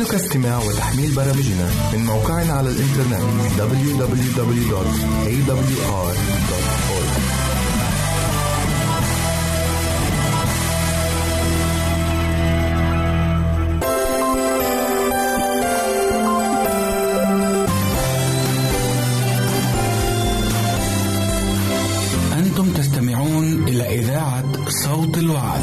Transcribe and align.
يمكنك 0.00 0.14
استماع 0.14 0.58
وتحميل 0.58 1.14
برامجنا 1.14 1.70
من 1.92 2.04
موقعنا 2.04 2.52
على 2.52 2.70
الإنترنت 2.70 3.20
www.awr.org 3.58 4.40
أنتم 22.32 22.72
تستمعون 22.72 23.68
إلى 23.68 23.98
إذاعة 23.98 24.44
صوت 24.84 25.18
الوعد. 25.18 25.60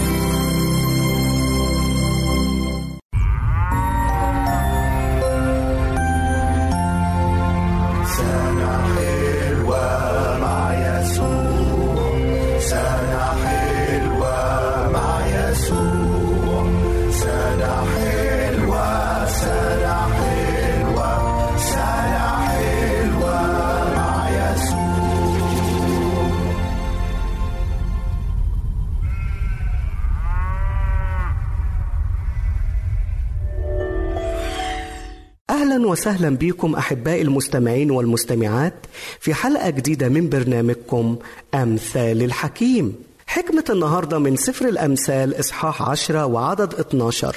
وسهلا 35.87 36.29
بكم 36.35 36.75
أحبائي 36.75 37.21
المستمعين 37.21 37.91
والمستمعات 37.91 38.73
في 39.19 39.33
حلقة 39.33 39.69
جديدة 39.69 40.09
من 40.09 40.29
برنامجكم 40.29 41.15
أمثال 41.53 42.23
الحكيم. 42.23 42.95
حكمة 43.27 43.63
النهاردة 43.69 44.19
من 44.19 44.35
سفر 44.35 44.67
الأمثال 44.69 45.39
إصحاح 45.39 45.81
عشرة 45.89 46.25
وعدد 46.25 46.73
12 46.73 47.35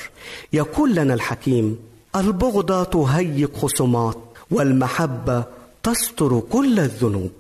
يقول 0.53 0.95
لنا 0.95 1.15
الحكيم 1.15 1.79
البغضة 2.17 2.85
تهيج 2.85 3.47
خصومات 3.55 4.17
والمحبة 4.51 5.45
تستر 5.83 6.41
كل 6.41 6.81
الذنوب. 6.81 7.31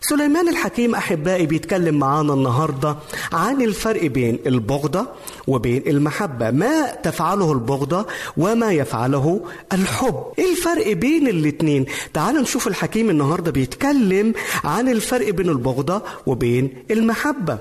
سليمان 0.00 0.48
الحكيم 0.48 0.94
أحبائي 0.94 1.46
بيتكلم 1.46 1.98
معانا 1.98 2.34
النهاردة 2.34 2.96
عن 3.32 3.62
الفرق 3.62 4.06
بين 4.06 4.38
البغضة 4.46 5.06
وبين 5.46 5.82
المحبة. 5.86 6.50
ما 6.50 6.94
تفعله 6.94 7.52
البغضة 7.52 8.06
وما 8.36 8.72
يفعله 8.72 9.40
الحب. 9.72 10.24
إيه 10.38 10.50
الفرق 10.50 10.92
بين 10.92 11.28
الاتنين؟ 11.28 11.86
تعالوا 12.14 12.42
نشوف 12.42 12.68
الحكيم 12.68 13.10
النهاردة 13.10 13.50
بيتكلم 13.50 14.34
عن 14.64 14.88
الفرق 14.88 15.30
بين 15.30 15.48
البغضة 15.48 16.02
وبين 16.26 16.84
المحبة. 16.90 17.58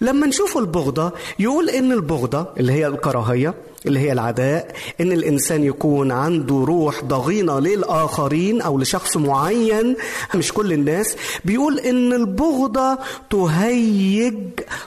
لما 0.00 0.26
نشوف 0.26 0.58
البغضة 0.58 1.12
يقول 1.38 1.70
إن 1.70 1.92
البغضة 1.92 2.46
اللي 2.60 2.72
هي 2.72 2.86
الكراهية 2.86 3.54
اللي 3.86 4.00
هي 4.00 4.12
العداء 4.12 4.74
إن 5.00 5.12
الإنسان 5.12 5.64
يكون 5.64 6.12
عنده 6.12 6.54
روح 6.54 7.04
ضغينة 7.04 7.60
للآخرين 7.60 8.60
أو 8.60 8.78
لشخص 8.78 9.16
معين 9.16 9.96
مش 10.34 10.52
كل 10.52 10.72
الناس 10.72 11.16
بيقول 11.44 11.78
إن 11.78 12.12
البغضة 12.12 12.98
تهيج 13.30 14.34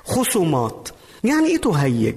خصومات. 0.05 0.89
يعني 1.23 1.47
إيه 1.47 1.57
تهيج؟ 1.57 2.15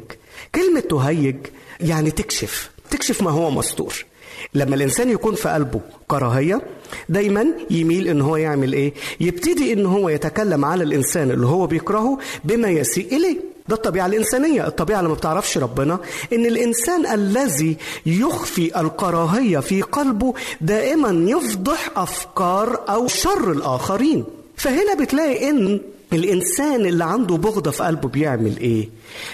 كلمة 0.55 0.81
تهيج 0.81 1.37
يعني 1.81 2.11
تكشف 2.11 2.71
تكشف 2.91 3.22
ما 3.22 3.31
هو 3.31 3.50
مستور. 3.50 4.05
لما 4.55 4.75
الإنسان 4.75 5.11
يكون 5.11 5.34
في 5.34 5.49
قلبه 5.49 5.81
كراهية 6.09 6.61
دايما 7.09 7.47
يميل 7.71 8.09
إن 8.09 8.21
هو 8.21 8.37
يعمل 8.37 8.72
إيه؟ 8.72 8.93
يبتدي 9.21 9.72
إن 9.72 9.87
هو 9.87 10.09
يتكلم 10.09 10.65
على 10.65 10.84
الإنسان 10.84 11.31
اللي 11.31 11.47
هو 11.47 11.66
بيكرهه 11.66 12.19
بما 12.44 12.71
يسيء 12.71 13.16
إليه. 13.16 13.51
ده 13.69 13.77
الطبيعة 13.77 14.06
الإنسانية. 14.06 14.67
الطبيعة 14.67 14.99
اللي 14.99 15.09
ما 15.09 15.15
بتعرفش 15.15 15.59
ربنا 15.59 15.99
إن 16.33 16.47
الإنسان 16.47 17.06
الذي 17.06 17.77
يخفي 18.06 18.81
الكراهية 18.81 19.59
في 19.59 19.83
قلبه 19.83 20.34
دائما 20.61 21.31
يفضح 21.31 21.91
أفكار 21.97 22.81
أو 22.89 23.06
شر 23.09 23.53
الآخرين. 23.53 24.25
فهنا 24.56 24.95
بتلاقي 24.95 25.50
إن 25.50 25.81
الإنسان 26.12 26.87
اللي 26.87 27.05
عنده 27.05 27.37
بغضة 27.37 27.71
في 27.71 27.83
قلبه 27.83 28.09
بيعمل 28.09 28.56
إيه؟ 28.59 28.89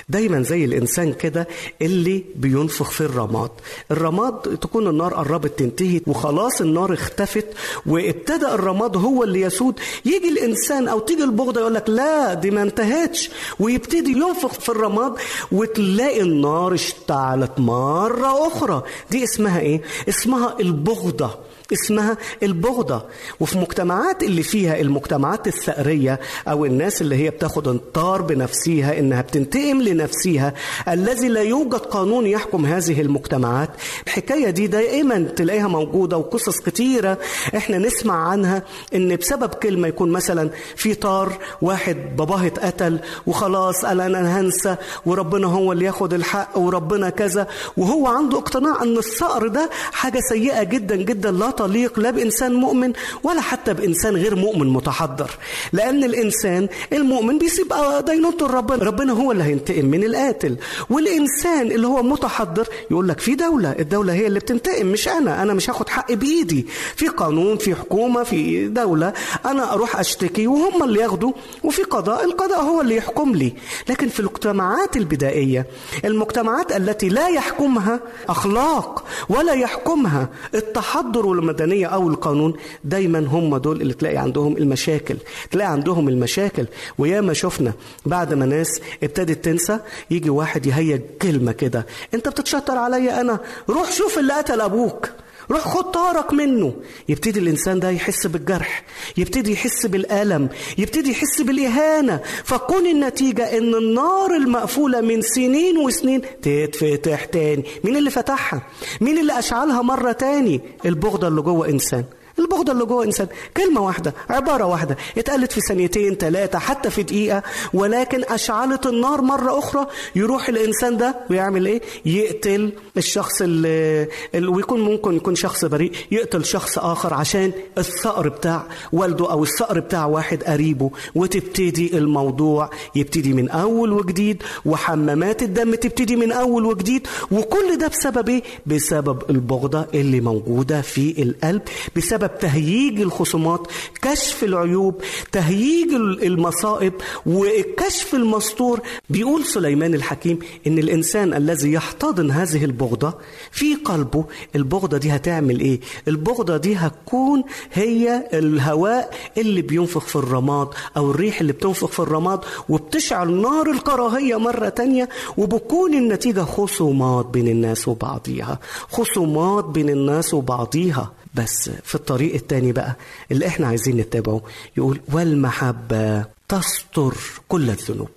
دايما 0.09 0.43
زي 0.43 0.65
الإنسان 0.65 1.13
كده 1.13 1.49
اللي 1.83 2.25
بينفخ 2.37 2.91
في 2.91 3.01
الرماد. 3.01 3.51
الرماد 3.91 4.33
تكون 4.41 4.87
النار 4.89 5.15
قربت 5.15 5.59
تنتهي 5.59 6.01
وخلاص 6.07 6.61
النار 6.61 6.93
اختفت 6.93 7.47
وابتدى 7.87 8.47
الرماد 8.47 8.97
هو 8.97 9.25
اللي 9.25 9.41
يسود. 9.41 9.75
يجي 10.05 10.29
الإنسان 10.29 10.89
أو 10.89 10.99
تيجي 10.99 11.25
البغضة 11.25 11.61
يقول 11.61 11.75
لك 11.75 11.91
لا 11.91 12.35
دي 12.35 12.51
ما 12.51 12.63
انتهتش. 12.63 13.31
ويبتدي 13.61 14.11
ينفخ 14.13 14.53
في 14.53 14.69
الرماد 14.69 15.13
وتلاقي 15.53 16.21
النار 16.23 16.75
اشتعلت 16.75 17.53
مرة 17.61 18.47
أخرى. 18.47 18.83
دي 19.11 19.25
اسمها 19.25 19.61
إيه؟ 19.61 19.83
اسمها 20.09 20.57
البغضة. 20.61 21.48
اسمها 21.73 22.17
البغضة. 22.43 23.03
وفي 23.41 23.59
مجتمعات 23.59 24.23
اللي 24.23 24.43
فيها 24.43 24.81
المجتمعات 24.81 25.47
الثأرية 25.47 26.21
أو 26.49 26.65
الناس 26.65 27.03
اللي 27.03 27.17
هي 27.17 27.31
بتاخد 27.31 27.69
انطار 27.69 28.23
بنفسها 28.23 28.99
إنها 28.99 29.21
بتنتقم 29.23 29.83
لنفسها 29.83 30.55
الذي 30.89 31.29
لا 31.29 31.43
يوجد 31.43 31.75
قانون 31.75 32.27
يحكم 32.27 32.67
هذه 32.67 33.01
المجتمعات. 33.01 33.71
الحكاية 34.07 34.51
دي 34.51 34.67
دائما 34.67 35.19
تلاقيها 35.37 35.69
موجودة 35.69 36.17
وقصص 36.19 36.61
كتيرة 36.61 37.19
إحنا 37.57 37.79
نسمع 37.79 38.29
عنها 38.29 38.63
إن 38.95 39.17
بسبب 39.17 39.49
كلمة 39.55 39.89
يكون 39.89 40.11
مثلا 40.11 40.51
في 40.77 40.95
طار 40.95 41.33
واحد 41.63 41.97
باباه 42.17 42.47
اتقتل 42.47 42.99
وخلاص 43.27 43.85
قال 43.85 44.01
أنا 44.01 44.41
هنسى 44.41 44.77
وربنا 45.07 45.47
هو 45.47 45.73
اللي 45.73 45.85
ياخد 45.85 46.15
الحق 46.15 46.59
وربنا 46.59 47.11
كذا. 47.11 47.47
وهو 47.77 48.07
عنده 48.07 48.39
اقتناع 48.39 48.83
أن 48.83 48.99
الثأر 48.99 49.49
ده 49.49 49.71
حاجة 49.93 50.19
سيئة 50.29 50.63
جدا 50.63 50.97
جدا 50.97 51.31
لا 51.31 51.51
تليق 51.59 51.99
لا 51.99 52.11
بإنسان 52.11 52.55
مؤمن 52.55 52.93
ولا 53.23 53.41
حتى 53.41 53.75
بإنسان 53.75 54.17
غير 54.17 54.37
مؤمن 54.37 54.67
متحضر. 54.69 55.31
لأن 55.73 56.05
الإنسان 56.05 56.69
المؤمن 56.93 57.39
بيسيب 57.39 57.73
دينونته 58.07 58.49
لربنا. 58.49 58.85
ربنا 58.85 59.13
هو 59.13 59.33
اللي 59.33 59.45
هينتقم 59.45 59.85
من 59.85 60.05
القاتل. 60.05 60.57
والإنسان 60.91 61.71
اللي 61.73 61.87
هو 61.87 62.03
متحضر 62.03 62.69
يقول 62.91 63.09
لك 63.09 63.21
في 63.21 63.35
دولة 63.35 63.73
الدولة 63.79 64.13
هي 64.13 64.27
اللي 64.27 64.41
بتنتقم 64.41 64.87
مش 64.87 65.09
أنا. 65.09 65.43
أنا 65.43 65.55
مش 65.55 65.71
هاخد 65.71 65.89
حقي 65.89 66.17
بإيدي. 66.17 66.67
في 66.97 67.09
قانون 67.09 67.57
في 67.57 67.75
حكومة 67.75 68.23
في 68.23 68.69
دولة 68.69 69.13
أنا 69.47 69.73
أروح 69.73 70.01
أشتكي 70.01 70.47
وهم 70.47 70.83
اللي 70.83 71.01
ياخدوا 71.01 71.33
وفي 71.65 71.83
قضاء 71.83 72.25
القضاء 72.25 72.61
هو 72.63 72.81
اللي 72.81 72.97
يحكم 72.97 73.35
لي. 73.35 73.53
لكن 73.89 74.09
في 74.09 74.21
المجتمعات 74.21 74.97
البدائية 74.97 75.67
المجتمعات 76.05 76.77
التي 76.77 77.09
لا 77.09 77.29
يحكمها 77.29 78.01
أخلاق 78.29 79.05
ولا 79.29 79.53
يحكمها 79.53 80.29
التحضر 80.55 81.27
والمدنية 81.49 81.87
أو 81.87 82.09
القانون 82.09 82.55
دايما 82.85 83.19
هم 83.19 83.57
دول 83.57 83.81
اللي 83.83 83.95
تلاقي 83.95 84.17
عندهم 84.17 84.57
المشاكل. 84.57 85.17
تلاقي 85.51 85.71
عندهم 85.71 86.09
المشاكل. 86.09 86.67
وياما 86.99 87.33
شفنا 87.33 87.73
بعد 88.07 88.35
ما 88.35 88.47
ناس 88.47 88.81
ابتدت 89.03 89.45
تنسى 89.45 89.79
يجي 90.11 90.31
واحد 90.31 90.67
يهيج 90.67 91.01
كلمة 91.23 91.53
كده. 91.53 91.87
أنت 92.15 92.29
بتتشطر 92.29 92.79
عليا 92.79 93.21
أنا 93.21 93.39
روح 93.69 93.93
شوف 93.93 94.19
اللي 94.19 94.33
قتل 94.33 94.61
أبوك. 94.61 95.09
روح 95.51 95.61
خد 95.61 95.91
طارك 95.91 96.33
منه. 96.33 96.75
يبتدي 97.09 97.41
الإنسان 97.41 97.81
ده 97.81 97.91
يحس 97.91 98.27
بالجرح 98.27 98.85
يبتدي 99.17 99.53
يحس 99.53 99.87
بالألم 99.87 100.49
يبتدي 100.79 101.11
يحس 101.11 101.41
بالإهانة. 101.43 102.21
فكون 102.45 102.87
النتيجة 102.87 103.59
إن 103.59 103.75
النار 103.75 104.37
المقفولة 104.37 105.01
من 105.01 105.23
سنين 105.23 105.79
وسنين 105.79 106.23
تتفتح 106.43 107.25
تاني. 107.25 107.65
مين 107.85 107.97
اللي 107.97 108.11
فتحها؟ 108.11 108.63
مين 109.01 109.19
اللي 109.19 109.39
أشعلها 109.39 109.83
مرة 109.83 110.13
تاني؟ 110.13 110.61
البغضة 110.85 111.29
اللي 111.29 111.43
جوه 111.43 111.69
إنسان. 111.69 112.05
البغضة 112.39 112.73
اللي 112.73 112.85
جوه 112.85 113.05
إنسان. 113.05 113.27
كلمة 113.57 113.81
واحدة 113.81 114.15
عبارة 114.29 114.65
واحدة. 114.65 114.97
اتقالت 115.19 115.53
في 115.53 115.61
ثانيتين 115.61 116.15
ثلاثة 116.15 116.59
حتى 116.59 116.91
في 116.91 117.03
دقيقة. 117.03 117.43
ولكن 117.75 118.25
أشعلت 118.25 118.87
النار 118.87 119.21
مرة 119.21 119.59
أخرى. 119.59 119.87
يروح 120.17 120.49
الإنسان 120.49 120.97
ده 120.97 121.17
ويعمل 121.31 121.67
إيه؟ 121.67 121.81
يقتل 122.07 122.73
الشخص 122.97 123.43
اللي, 123.43 124.09
ويكون 124.35 124.81
ممكن 124.81 125.17
يكون 125.17 125.35
شخص 125.35 125.65
بريء. 125.65 125.93
يقتل 126.11 126.45
شخص 126.45 126.79
آخر 126.79 127.15
عشان 127.15 127.53
الثأر 127.79 128.29
بتاع 128.29 128.67
والده 128.93 129.31
أو 129.31 129.43
الثأر 129.43 129.81
بتاع 129.81 130.07
واحد 130.07 130.43
قريبه. 130.43 130.91
وتبتدي 131.15 131.99
الموضوع 131.99 132.71
يبتدي 132.95 133.33
من 133.33 133.49
أول 133.51 133.93
وجديد. 133.93 134.43
وحمامات 134.65 135.43
الدم 135.43 135.75
تبتدي 135.75 136.17
من 136.17 136.33
أول 136.33 136.65
وجديد. 136.65 137.07
وكل 137.31 137.79
ده 137.79 137.89
بسبب 137.89 138.29
إيه؟ 138.29 138.43
بسبب 138.67 139.23
البغضة 139.31 139.87
اللي 139.95 140.21
موجودة 140.21 140.81
في 140.81 141.23
القلب. 141.23 141.63
بسبب 141.97 142.28
تهييج 142.41 143.01
الخصومات 143.01 143.67
كشف 144.03 144.45
العيوب 144.45 145.03
تهييج 145.33 145.93
المصائب 146.23 146.93
والكشف 147.27 148.15
المستور. 148.15 148.81
بيقول 149.11 149.45
سليمان 149.45 149.95
الحكيم 149.95 150.39
إن 150.67 150.79
الإنسان 150.79 151.35
الذي 151.35 151.73
يحتضن 151.73 152.31
هذه 152.31 152.65
البغضة 152.65 153.15
في 153.51 153.75
قلبه 153.75 154.25
البغضة 154.57 154.99
دي 154.99 155.11
هتعمل 155.11 155.61
إيه؟ 155.61 155.81
البغضة 156.09 156.57
دي 156.57 156.75
هتكون 156.77 157.43
هي 157.73 158.29
الهواء 158.33 159.15
اللي 159.39 159.63
بينفخ 159.63 160.07
في 160.07 160.17
الرماد 160.17 160.69
أو 160.97 161.11
الريح 161.11 161.41
اللي 161.41 161.53
بتنفخ 161.53 161.87
في 161.89 161.99
الرماد 161.99 162.41
وبتشعل 162.69 163.31
نار 163.33 163.71
الكراهية 163.71 164.37
مرة 164.39 164.69
تانية 164.69 165.09
وبكون 165.37 165.95
النتيجة 165.95 166.41
خصومات 166.41 167.27
بين 167.27 167.49
الناس 167.49 167.89
وبعضيها. 167.89 168.59
خصومات 168.91 169.65
بين 169.65 169.89
الناس 169.91 170.35
وبعضيها. 170.35 171.13
بس 171.35 171.71
في 171.85 171.95
الطريق 171.95 172.35
التاني 172.35 172.73
بقى 172.73 172.97
اللي 173.33 173.47
إحنا 173.47 173.67
عايزين 173.67 173.97
نتبعه 173.97 174.43
يقول 174.77 175.01
والمحبة 175.13 176.25
تستر 176.49 177.15
كل 177.49 177.71
الذنوب. 177.71 178.09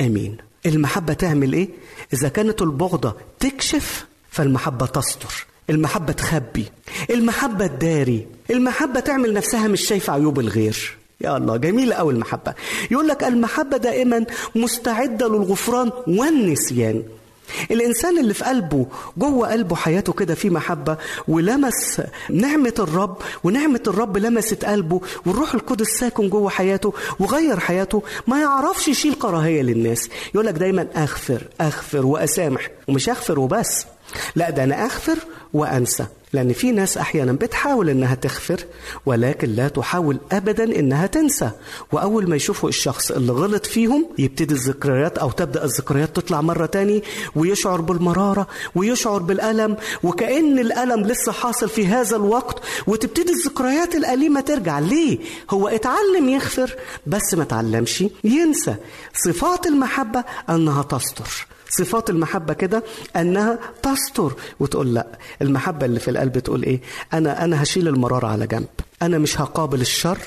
آمين. 0.00 0.36
المحبة 0.66 1.12
تعمل 1.12 1.52
إيه؟ 1.52 1.68
إذا 2.12 2.28
كانت 2.28 2.62
البغضة 2.62 3.16
تكشف 3.40 4.06
فالمحبة 4.30 4.86
تستر 4.86 5.46
المحبة 5.70 6.12
تخبي 6.12 6.64
المحبة 7.10 7.66
تداري 7.66 8.26
المحبة 8.50 9.00
تعمل 9.00 9.32
نفسها 9.32 9.68
مش 9.68 9.80
شايفة 9.80 10.12
عيوب 10.12 10.40
الغير. 10.40 10.96
يا 11.20 11.36
الله 11.36 11.56
جميلة 11.56 11.94
أوي 11.94 12.12
المحبة. 12.12 12.54
يقول 12.90 13.08
لك 13.08 13.24
المحبة 13.24 13.76
دائما 13.76 14.26
مستعدة 14.54 15.28
للغفران 15.28 15.90
والنسيان. 16.06 17.02
الإنسان 17.70 18.18
اللي 18.18 18.34
في 18.34 18.44
قلبه 18.44 18.86
جوه 19.16 19.52
قلبه 19.52 19.76
حياته 19.76 20.12
كده 20.12 20.34
في 20.34 20.50
محبة 20.50 20.96
ولمس 21.28 22.02
نعمة 22.30 22.74
الرب 22.78 23.16
ونعمة 23.44 23.80
الرب 23.86 24.16
لمست 24.16 24.64
قلبه 24.64 25.00
والروح 25.26 25.54
القدس 25.54 25.86
ساكن 25.88 26.28
جوه 26.28 26.50
حياته 26.50 26.92
وغير 27.20 27.60
حياته 27.60 28.02
ما 28.26 28.40
يعرفش 28.40 28.88
يشيل 28.88 29.14
كراهية 29.14 29.62
للناس. 29.62 30.08
يقول 30.34 30.46
لك 30.46 30.54
دايما 30.54 30.86
أغفر 30.96 31.42
أغفر 31.60 32.06
وأسامح 32.06 32.70
ومش 32.88 33.08
أغفر 33.08 33.38
وبس 33.38 33.86
لا 34.36 34.50
ده 34.50 34.64
أنا 34.64 34.84
أغفر 34.84 35.16
وأنسى. 35.52 36.06
لأن 36.36 36.52
في 36.52 36.72
ناس 36.72 36.98
أحيانا 36.98 37.32
بتحاول 37.32 37.90
إنها 37.90 38.14
تغفر 38.14 38.64
ولكن 39.06 39.48
لا 39.48 39.68
تحاول 39.68 40.18
أبدا 40.32 40.64
إنها 40.78 41.06
تنسى. 41.06 41.50
وأول 41.92 42.28
ما 42.28 42.36
يشوفوا 42.36 42.68
الشخص 42.68 43.10
اللي 43.10 43.32
غلط 43.32 43.66
فيهم 43.66 44.06
يبتدي 44.18 44.54
الذكريات 44.54 45.18
أو 45.18 45.30
تبدأ 45.30 45.64
الذكريات 45.64 46.16
تطلع 46.16 46.40
مرة 46.40 46.66
تاني 46.66 47.02
ويشعر 47.36 47.80
بالمرارة 47.80 48.46
ويشعر 48.74 49.22
بالألم 49.22 49.76
وكأن 50.02 50.58
الألم 50.58 51.06
لسه 51.06 51.32
حاصل 51.32 51.68
في 51.68 51.86
هذا 51.86 52.16
الوقت 52.16 52.62
وتبتدي 52.86 53.32
الذكريات 53.32 53.94
الأليمة 53.94 54.40
ترجع. 54.40 54.78
ليه؟ 54.78 55.18
هو 55.50 55.68
اتعلم 55.68 56.28
يغفر 56.28 56.76
بس 57.06 57.34
ما 57.34 57.42
اتعلمش 57.42 58.04
ينسى. 58.24 58.74
صفات 59.14 59.66
المحبة 59.66 60.24
أنها 60.50 60.82
تستر. 60.82 61.46
صفات 61.70 62.10
المحبة 62.10 62.54
كده 62.54 62.84
أنها 63.16 63.58
تستر 63.82 64.32
وتقول 64.60 64.94
لأ 64.94 65.06
المحبة 65.42 65.86
اللي 65.86 66.00
في 66.00 66.10
القلب 66.10 66.38
تقول 66.38 66.62
إيه؟ 66.62 66.80
أنا 67.12 67.44
أنا 67.44 67.62
هشيل 67.62 67.88
المرارة 67.88 68.26
على 68.26 68.46
جنب. 68.46 68.66
أنا 69.02 69.18
مش 69.18 69.40
هقابل 69.40 69.80
الشر 69.80 70.18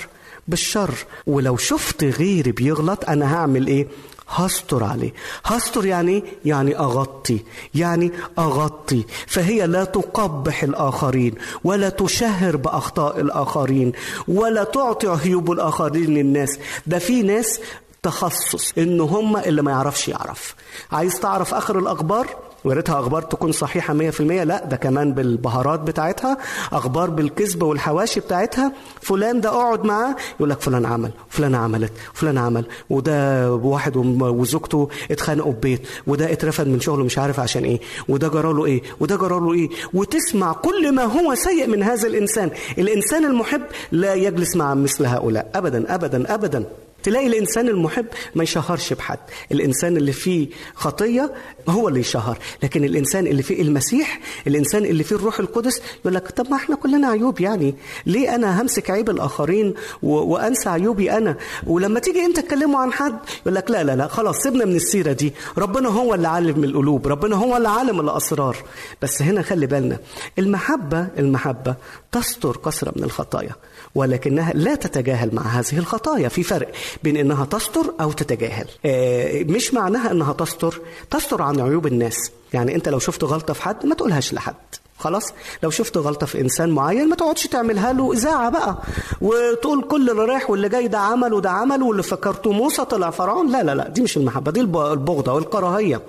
بالشر. 0.47 0.91
ولو 1.27 1.57
شفت 1.57 2.03
غيري 2.03 2.51
بيغلط 2.51 3.09
أنا 3.09 3.35
هعمل 3.35 3.67
إيه؟ 3.67 3.87
هستر 4.29 4.83
عليه. 4.83 5.13
هستر 5.45 5.85
يعني 5.85 6.23
يعني 6.45 6.77
أغطي 6.79 7.39
يعني 7.75 8.11
أغطي. 8.39 9.05
فهي 9.27 9.67
لا 9.67 9.83
تقبح 9.83 10.63
الآخرين 10.63 11.33
ولا 11.63 11.89
تشهر 11.89 12.55
بأخطاء 12.55 13.19
الآخرين 13.19 13.91
ولا 14.27 14.63
تعطي 14.63 15.07
عيوب 15.07 15.51
الآخرين 15.51 16.05
للناس. 16.13 16.59
ده 16.87 16.99
في 16.99 17.21
ناس 17.23 17.59
تخصص 18.03 18.73
ان 18.77 19.01
هم 19.01 19.37
اللي 19.37 19.61
ما 19.61 19.71
يعرفش 19.71 20.07
يعرف. 20.07 20.55
عايز 20.91 21.19
تعرف 21.19 21.53
آخر 21.53 21.79
الأخبار؟ 21.79 22.27
ويا 22.65 22.75
ريتها 22.75 22.99
أخبار 22.99 23.21
تكون 23.21 23.51
صحيحة 23.51 23.93
100% 23.93 24.21
لا 24.21 24.65
ده 24.65 24.75
كمان 24.77 25.13
بالبهارات 25.13 25.79
بتاعتها 25.79 26.37
أخبار 26.73 27.09
بالكذب 27.09 27.63
والحواشي 27.63 28.19
بتاعتها. 28.19 28.71
فلان 29.01 29.41
ده 29.41 29.49
أقعد 29.49 29.85
معاه 29.85 30.15
يقول 30.35 30.49
لك 30.49 30.61
فلان 30.61 30.85
عمل 30.85 31.11
فلان 31.29 31.55
عملت 31.55 31.91
فلان 32.13 32.37
عمل 32.37 32.65
وده 32.89 33.51
واحد 33.53 33.97
وزوجته 34.21 34.89
اتخانقوا 35.11 35.51
ببيت 35.53 35.81
وده 36.07 36.31
اترفد 36.31 36.67
من 36.67 36.79
شغله 36.79 37.03
مش 37.03 37.17
عارف 37.17 37.39
عشان 37.39 37.63
إيه 37.63 37.79
وده 38.09 38.27
جرى 38.27 38.53
له 38.53 38.65
إيه 38.65 38.81
وده 38.99 39.15
جرى 39.15 39.39
له 39.39 39.53
إيه. 39.53 39.69
وتسمع 39.93 40.53
كل 40.53 40.91
ما 40.95 41.03
هو 41.03 41.35
سيء 41.35 41.67
من 41.67 41.83
هذا 41.83 42.07
الإنسان. 42.07 42.51
الإنسان 42.77 43.25
المحب 43.25 43.61
لا 43.91 44.13
يجلس 44.13 44.55
مع 44.55 44.73
مثل 44.73 45.05
هؤلاء. 45.05 45.51
ابدا 45.55 45.95
ابدا 45.95 46.33
ابدا. 46.33 46.65
تلاقي 47.03 47.27
الإنسان 47.27 47.67
المحب 47.67 48.05
ما 48.35 48.43
يشهرش 48.43 48.93
بحد. 48.93 49.19
الإنسان 49.51 49.97
اللي 49.97 50.11
فيه 50.11 50.47
خطية 50.75 51.31
هو 51.69 51.87
اللي 51.87 51.99
يشهر. 51.99 52.37
لكن 52.63 52.83
الإنسان 52.83 53.27
اللي 53.27 53.43
فيه 53.43 53.61
المسيح 53.61 54.19
الإنسان 54.47 54.85
اللي 54.85 55.03
فيه 55.03 55.15
الروح 55.15 55.39
القدس 55.39 55.81
يقول 56.01 56.15
لك 56.15 56.31
طب 56.31 56.49
ما 56.49 56.55
إحنا 56.55 56.75
كلنا 56.75 57.07
عيوب 57.07 57.41
يعني. 57.41 57.75
ليه 58.05 58.35
أنا 58.35 58.61
همسك 58.61 58.89
عيب 58.89 59.09
الآخرين 59.09 59.73
و... 60.03 60.11
وأنسى 60.13 60.69
عيوبي 60.69 61.11
أنا؟ 61.11 61.37
ولما 61.67 61.99
تيجي 61.99 62.25
أنت 62.25 62.39
تكلمه 62.39 62.79
عن 62.79 62.93
حد 62.93 63.19
يقول 63.41 63.55
لك 63.55 63.71
لا 63.71 63.83
لا 63.83 63.95
لا 63.95 64.07
خلاص 64.07 64.37
سيبنا 64.37 64.65
من 64.65 64.75
السيرة 64.75 65.11
دي. 65.11 65.33
ربنا 65.57 65.89
هو 65.89 66.13
اللي 66.13 66.27
عالم 66.27 66.63
القلوب. 66.63 67.07
ربنا 67.07 67.35
هو 67.35 67.57
اللي 67.57 67.69
عالم 67.69 67.99
الأسرار. 67.99 68.57
بس 69.01 69.21
هنا 69.21 69.41
خلي 69.41 69.65
بالنا 69.65 69.99
المحبة 70.39 71.07
المحبة 71.19 71.75
تستر 72.11 72.57
كثرة 72.57 72.93
من 72.95 73.03
الخطايا 73.03 73.51
ولكنها 73.95 74.53
لا 74.53 74.75
تتجاهل 74.75 75.35
مع 75.35 75.41
هذه 75.41 75.77
الخطايا. 75.77 76.27
في 76.29 76.43
فرق. 76.43 76.71
بين 77.03 77.17
إنها 77.17 77.45
تستر 77.45 77.93
أو 78.01 78.11
تتجاهل. 78.11 78.67
آه، 78.85 79.43
مش 79.43 79.73
معناها 79.73 80.11
إنها 80.11 80.33
تستر. 80.33 80.81
تستر 81.11 81.41
عن 81.41 81.59
عيوب 81.61 81.87
الناس. 81.87 82.31
يعني 82.53 82.75
أنت 82.75 82.89
لو 82.89 82.99
شفت 82.99 83.23
غلطة 83.23 83.53
في 83.53 83.61
حد 83.63 83.85
ما 83.85 83.95
تقولهاش 83.95 84.33
لحد. 84.33 84.55
خلاص؟ 84.97 85.33
لو 85.63 85.69
شفت 85.69 85.97
غلطة 85.97 86.25
في 86.25 86.41
إنسان 86.41 86.69
معين 86.69 87.09
ما 87.09 87.15
تقعدش 87.15 87.47
تعملها 87.47 87.93
له 87.93 88.13
إذاعة 88.13 88.49
بقى. 88.49 88.77
وتقول 89.21 89.81
كل 89.83 90.09
اللي 90.09 90.25
رايح 90.25 90.49
واللي 90.49 90.69
جاي 90.69 90.87
ده 90.87 90.97
عمل 90.99 91.33
وده 91.33 91.49
عمل 91.49 91.83
واللي 91.83 92.03
فكرته 92.03 92.51
موسى 92.51 92.85
طلع 92.85 93.09
فرعون. 93.09 93.51
لا 93.51 93.63
لا 93.63 93.75
لا 93.75 93.89
دي 93.89 94.01
مش 94.01 94.17
المحبة 94.17 94.51
دي 94.51 94.61
البغضة 94.61 95.33
والكراهية. 95.33 96.01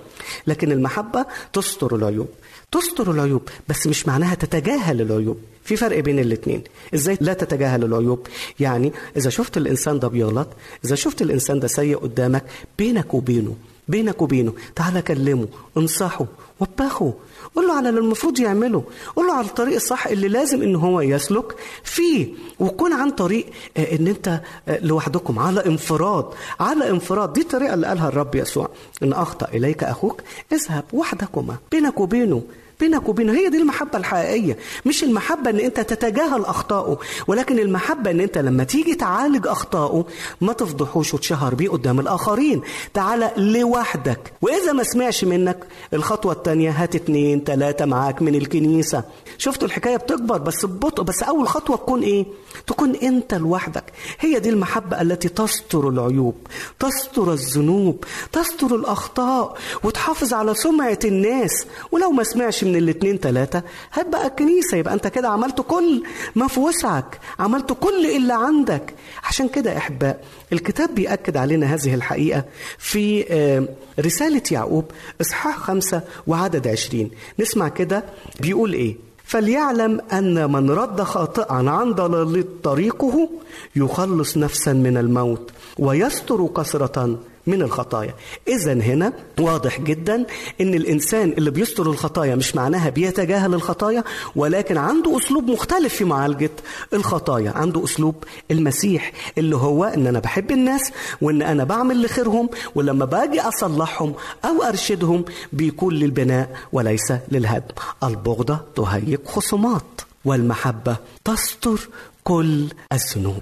لكن 0.47 0.71
المحبة 0.71 1.25
تستر 1.53 1.95
العيوب. 1.95 2.27
تستر 2.71 3.11
العيوب 3.11 3.49
بس 3.69 3.87
مش 3.87 4.07
معناها 4.07 4.35
تتجاهل 4.35 5.01
العيوب. 5.01 5.37
في 5.63 5.75
فرق 5.75 5.99
بين 5.99 6.19
الاثنين 6.19 6.63
إزاي 6.95 7.17
لا 7.21 7.33
تتجاهل 7.33 7.83
العيوب؟ 7.83 8.27
يعني 8.59 8.93
إذا 9.17 9.29
شفت 9.29 9.57
الإنسان 9.57 9.99
ده 9.99 10.07
بيغلط 10.07 10.47
إذا 10.85 10.95
شفت 10.95 11.21
الإنسان 11.21 11.59
ده 11.59 11.67
سيء 11.67 11.97
قدامك 11.97 12.43
بينك 12.77 13.13
وبينه 13.13 13.55
بينك 13.87 14.21
وبينه 14.21 14.53
تعالى 14.75 15.01
كلمه 15.01 15.47
انصحه 15.77 16.25
وبخه. 16.59 17.13
قول 17.55 17.67
له 17.67 17.73
على 17.73 17.89
اللي 17.89 17.99
المفروض 17.99 18.39
يعمله. 18.39 18.83
قول 19.15 19.27
له 19.27 19.33
على 19.33 19.47
الطريق 19.47 19.75
الصح 19.75 20.07
اللي 20.07 20.27
لازم 20.27 20.61
إن 20.63 20.75
هو 20.75 21.01
يسلك 21.01 21.55
فيه. 21.83 22.27
وكون 22.59 22.93
عن 22.93 23.09
طريق 23.11 23.45
آه، 23.77 23.95
إن 23.95 24.07
أنت 24.07 24.41
آه، 24.67 24.79
لوحدكم 24.79 25.39
على 25.39 25.65
انفراد 25.65 26.25
على 26.59 26.89
انفراد. 26.89 27.33
دي 27.33 27.41
الطريقة 27.41 27.73
اللي 27.73 27.87
قالها 27.87 28.07
الرب 28.07 28.35
يسوع. 28.35 28.69
إن 29.03 29.13
أخطأ 29.13 29.47
إليك 29.53 29.83
أخوك 29.83 30.21
اذهب 30.51 30.83
وحدكما 30.93 31.55
بينك 31.71 31.99
وبينه. 31.99 32.43
بينك 32.81 33.09
وبينه. 33.09 33.33
هي 33.33 33.49
دي 33.49 33.57
المحبة 33.57 33.97
الحقيقية. 33.97 34.57
مش 34.85 35.03
المحبة 35.03 35.49
إن 35.49 35.59
أنت 35.59 35.79
تتجاهل 35.79 36.45
أخطائه 36.45 36.97
ولكن 37.27 37.59
المحبة 37.59 38.11
إن 38.11 38.19
أنت 38.19 38.37
لما 38.37 38.63
تيجي 38.63 38.95
تعالج 38.95 39.47
أخطائه 39.47 40.05
ما 40.41 40.53
تفضحوش 40.53 41.13
وتشهر 41.13 41.55
بيه 41.55 41.69
قدام 41.69 41.99
الآخرين. 41.99 42.61
تعالى 42.93 43.31
لوحدك. 43.37 44.33
وإذا 44.41 44.71
ما 44.71 44.83
سمعش 44.83 45.23
منك 45.23 45.57
الخطوة 45.93 46.31
التانية 46.33 46.69
هات 46.71 46.95
اتنين 46.95 47.43
تلاتة 47.43 47.85
معاك 47.85 48.21
من 48.21 48.35
الكنيسة. 48.35 49.03
شفتوا 49.37 49.67
الحكاية 49.67 49.97
بتكبر 49.97 50.37
بس 50.37 50.65
ببطء 50.65 51.03
بس 51.03 51.23
أول 51.23 51.47
خطوة 51.47 51.77
تكون 51.77 52.01
إيه؟ 52.01 52.25
تكون 52.67 52.95
أنت 52.95 53.33
لوحدك. 53.33 53.83
هي 54.19 54.39
دي 54.39 54.49
المحبة 54.49 55.01
التي 55.01 55.29
تستر 55.29 55.89
العيوب 55.89 56.35
تستر 56.79 57.33
الذنوب 57.33 58.03
تستر 58.31 58.75
الأخطاء 58.75 59.57
وتحافظ 59.83 60.33
على 60.33 60.55
سمعة 60.55 60.99
الناس. 61.05 61.65
ولو 61.91 62.11
ما 62.11 62.23
سمعش 62.23 62.63
من 62.71 62.77
الاتنين 62.77 63.19
تلاتة 63.19 63.61
هات 63.93 64.07
بقى 64.07 64.27
الكنيسة 64.27 64.77
يبقى 64.77 64.93
أنت 64.93 65.07
كده 65.07 65.27
عملت 65.29 65.61
كل 65.61 66.03
ما 66.35 66.47
في 66.47 66.59
وسعك 66.59 67.19
عملت 67.39 67.73
كل 67.73 68.05
اللي 68.15 68.33
عندك. 68.33 68.93
عشان 69.23 69.47
كده 69.49 69.77
أحباء 69.77 70.23
الكتاب 70.53 70.95
بيأكد 70.95 71.37
علينا 71.37 71.65
هذه 71.73 71.93
الحقيقة 71.93 72.43
في 72.77 73.25
آه، 73.29 73.67
رسالة 73.99 74.41
يعقوب 74.51 74.85
إصحاح 75.21 75.57
خمسة 75.57 76.01
وعدد 76.27 76.67
عشرين. 76.67 77.11
نسمع 77.39 77.67
كده 77.67 78.03
بيقول 78.39 78.73
إيه؟ 78.73 78.95
فليعلم 79.25 80.01
أن 80.13 80.51
من 80.51 80.69
رد 80.71 81.01
خاطئا 81.01 81.69
عن 81.69 81.93
ضلال 81.93 82.61
طريقه 82.61 83.29
يخلص 83.75 84.37
نفسا 84.37 84.73
من 84.73 84.97
الموت. 84.97 85.51
ويستر 85.81 86.47
كثرة 86.47 87.19
من 87.47 87.61
الخطايا. 87.61 88.13
إذا 88.47 88.73
هنا 88.73 89.13
واضح 89.39 89.81
جدا 89.81 90.15
أن 90.61 90.73
الإنسان 90.73 91.29
اللي 91.29 91.51
بيستر 91.51 91.89
الخطايا 91.89 92.35
مش 92.35 92.55
معناها 92.55 92.89
بيتجاهل 92.89 93.53
الخطايا 93.53 94.03
ولكن 94.35 94.77
عنده 94.77 95.17
أسلوب 95.17 95.49
مختلف 95.49 95.93
في 95.93 96.03
معالجة 96.03 96.49
الخطايا. 96.93 97.51
عنده 97.51 97.83
أسلوب 97.83 98.23
المسيح 98.51 99.11
اللي 99.37 99.55
هو 99.55 99.83
أن 99.83 100.07
أنا 100.07 100.19
بحب 100.19 100.51
الناس 100.51 100.91
وأن 101.21 101.41
أنا 101.41 101.63
بعمل 101.63 102.05
لخيرهم 102.05 102.49
ولما 102.75 103.05
باجي 103.05 103.41
أصلحهم 103.41 104.13
أو 104.45 104.63
أرشدهم 104.63 105.25
بيكون 105.53 105.93
للبناء 105.93 106.57
وليس 106.71 107.13
للهدم. 107.31 107.75
البغضة 108.03 108.59
تهيج 108.75 109.19
خصومات 109.25 110.01
والمحبة 110.25 110.95
تستر 111.25 111.89
كل 112.23 112.67
الذنوب. 112.93 113.41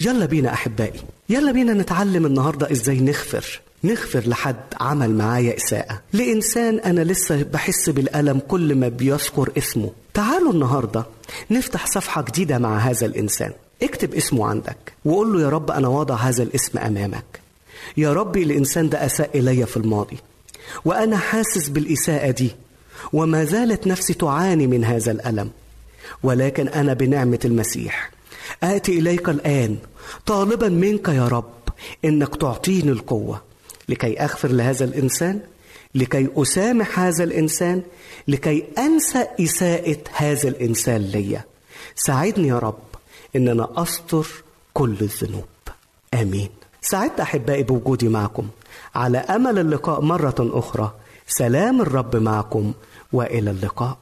يلا 0.00 0.26
بينا 0.26 0.52
أحبائي 0.52 1.00
يلا 1.28 1.52
بينا 1.52 1.72
نتعلم 1.72 2.26
النهارده 2.26 2.72
إزاي 2.72 3.00
نغفر 3.00 3.60
نغفر 3.84 4.28
لحد 4.28 4.56
عمل 4.80 5.10
معايا 5.10 5.56
إساءة. 5.56 6.00
لإنسان 6.12 6.78
أنا 6.78 7.00
لسه 7.00 7.42
بحس 7.42 7.90
بالألم 7.90 8.38
كل 8.48 8.74
ما 8.74 8.88
بيذكر 8.88 9.52
اسمه. 9.58 9.90
تعالوا 10.14 10.52
النهارده 10.52 11.06
نفتح 11.50 11.86
صفحة 11.86 12.22
جديدة 12.22 12.58
مع 12.58 12.78
هذا 12.78 13.06
الإنسان. 13.06 13.52
اكتب 13.82 14.14
اسمه 14.14 14.46
عندك 14.46 14.92
وقول 15.04 15.32
له 15.32 15.42
يا 15.42 15.48
رب 15.48 15.70
أنا 15.70 15.88
واضع 15.88 16.14
هذا 16.14 16.42
الاسم 16.42 16.78
أمامك. 16.78 17.40
يا 17.96 18.12
رب 18.12 18.36
الإنسان 18.36 18.88
ده 18.88 19.06
أساء 19.06 19.38
الي 19.38 19.66
في 19.66 19.76
الماضي. 19.76 20.16
وأنا 20.84 21.16
حاسس 21.16 21.68
بالإساءة 21.68 22.30
دي. 22.30 22.50
وما 23.12 23.44
زالت 23.44 23.86
نفسي 23.86 24.14
تعاني 24.14 24.66
من 24.66 24.84
هذا 24.84 25.12
الألم. 25.12 25.50
ولكن 26.22 26.68
أنا 26.68 26.92
بنعمة 26.94 27.40
المسيح. 27.44 28.10
آتي 28.62 28.98
إليك 28.98 29.28
الآن 29.28 29.76
طالبا 30.26 30.68
منك 30.68 31.08
يا 31.08 31.28
رب 31.28 31.52
إنك 32.04 32.36
تعطيني 32.36 32.90
القوة 32.90 33.42
لكي 33.88 34.20
أغفر 34.20 34.48
لهذا 34.48 34.84
الإنسان 34.84 35.40
لكي 35.94 36.28
أسامح 36.36 37.00
هذا 37.00 37.24
الإنسان 37.24 37.82
لكي 38.28 38.64
أنسى 38.78 39.26
إساءة 39.40 39.98
هذا 40.12 40.48
الإنسان 40.48 41.00
ليا. 41.00 41.44
ساعدني 41.94 42.48
يا 42.48 42.58
رب 42.58 42.78
إن 43.36 43.48
أنا 43.48 43.68
أستر 43.76 44.26
كل 44.74 44.96
الذنوب. 45.00 45.44
آمين. 46.14 46.48
سعدت 46.80 47.20
أحبائي 47.20 47.62
بوجودي 47.62 48.08
معكم. 48.08 48.48
على 48.94 49.18
أمل 49.18 49.58
اللقاء 49.58 50.00
مرة 50.00 50.34
أخرى. 50.38 50.92
سلام 51.26 51.80
الرب 51.80 52.16
معكم. 52.16 52.72
وإلى 53.12 53.50
اللقاء. 53.50 53.98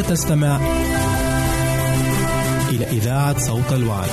تستمع 0.00 0.60
إلى 2.70 2.86
إذاعة 2.86 3.38
صوت 3.38 3.72
الوعد. 3.72 4.08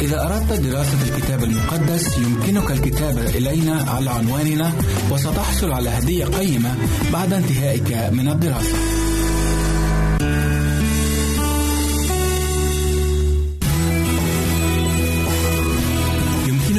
إذا 0.00 0.22
أردت 0.22 0.52
دراسة 0.52 0.98
الكتاب 1.08 1.44
المقدس 1.44 2.18
يمكنك 2.18 2.70
الكتابة 2.70 3.26
إلينا 3.26 3.84
على 3.90 4.10
عنواننا 4.10 4.72
وستحصل 5.10 5.72
على 5.72 5.90
هدية 5.90 6.24
قيمة 6.24 6.74
بعد 7.12 7.32
انتهائك 7.32 8.12
من 8.12 8.28
الدراسة. 8.28 8.97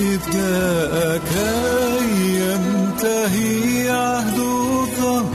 إذ 0.00 0.20
جاء 0.32 1.18
كي 1.18 2.08
ينتهي 2.40 3.90
عهد 3.90 4.38
الظلام 4.38 5.28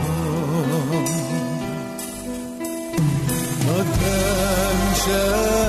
قد 3.68 3.88
أنشد 4.06 5.63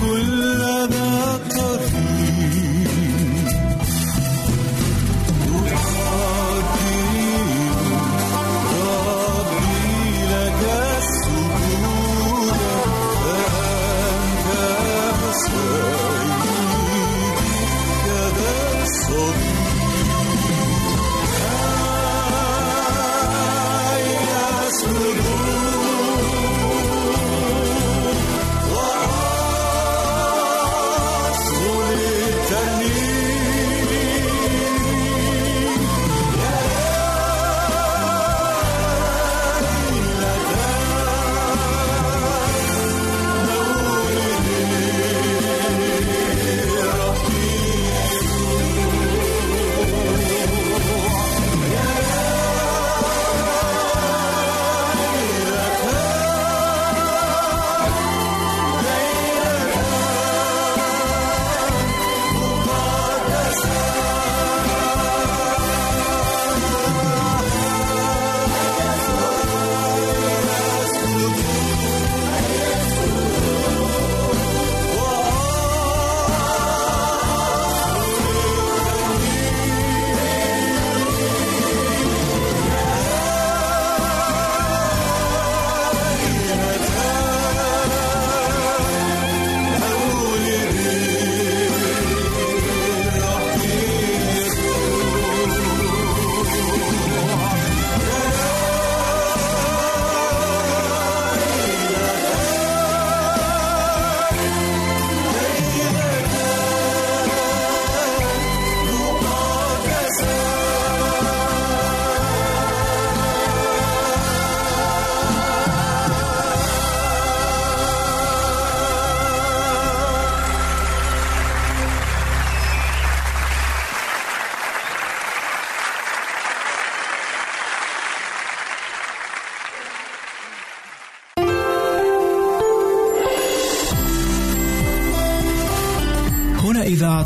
كل 0.00 0.49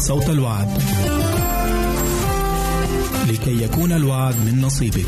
صوت 0.06 0.30
الوعد. 0.30 0.68
لكي 3.28 3.64
يكون 3.64 3.92
الوعد 3.92 4.34
من 4.46 4.60
نصيبك. 4.60 5.06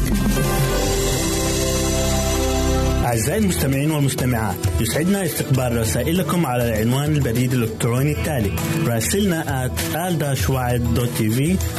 أعزائي 3.04 3.38
المستمعين 3.38 3.90
والمستمعات 3.90 4.56
يسعدنا 4.80 5.24
استقبال 5.24 5.76
رسائلكم 5.76 6.46
على 6.46 6.68
العنوان 6.68 7.16
البريد 7.16 7.52
الإلكتروني 7.52 8.12
التالي 8.12 8.52
راسلنا 8.86 9.68
at 9.68 9.96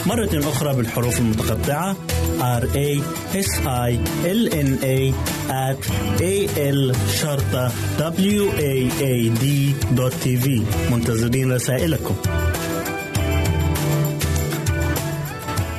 مرة 0.07 0.49
أخرى 0.49 0.73
بالحروف 0.73 1.19
المتقطعة 1.19 1.95
r 2.39 2.63
a 2.63 3.01
s 3.33 3.51
i 3.65 3.91
l 4.25 4.41
n 4.67 4.69
a 4.83 5.13
at 5.49 5.81
a 6.21 6.33
l 6.71 6.95
شرطة 7.21 7.71
w 7.97 8.43
a 8.59 8.73
a 9.01 9.29
d 9.41 9.45
منتظرين 10.91 11.51
رسائلكم. 11.51 12.15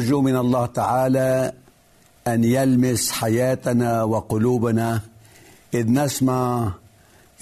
أرجو 0.00 0.20
من 0.20 0.36
الله 0.36 0.66
تعالى 0.66 1.52
أن 2.26 2.44
يلمس 2.44 3.10
حياتنا 3.10 4.02
وقلوبنا 4.02 5.00
إذ 5.74 5.92
نسمع 5.92 6.72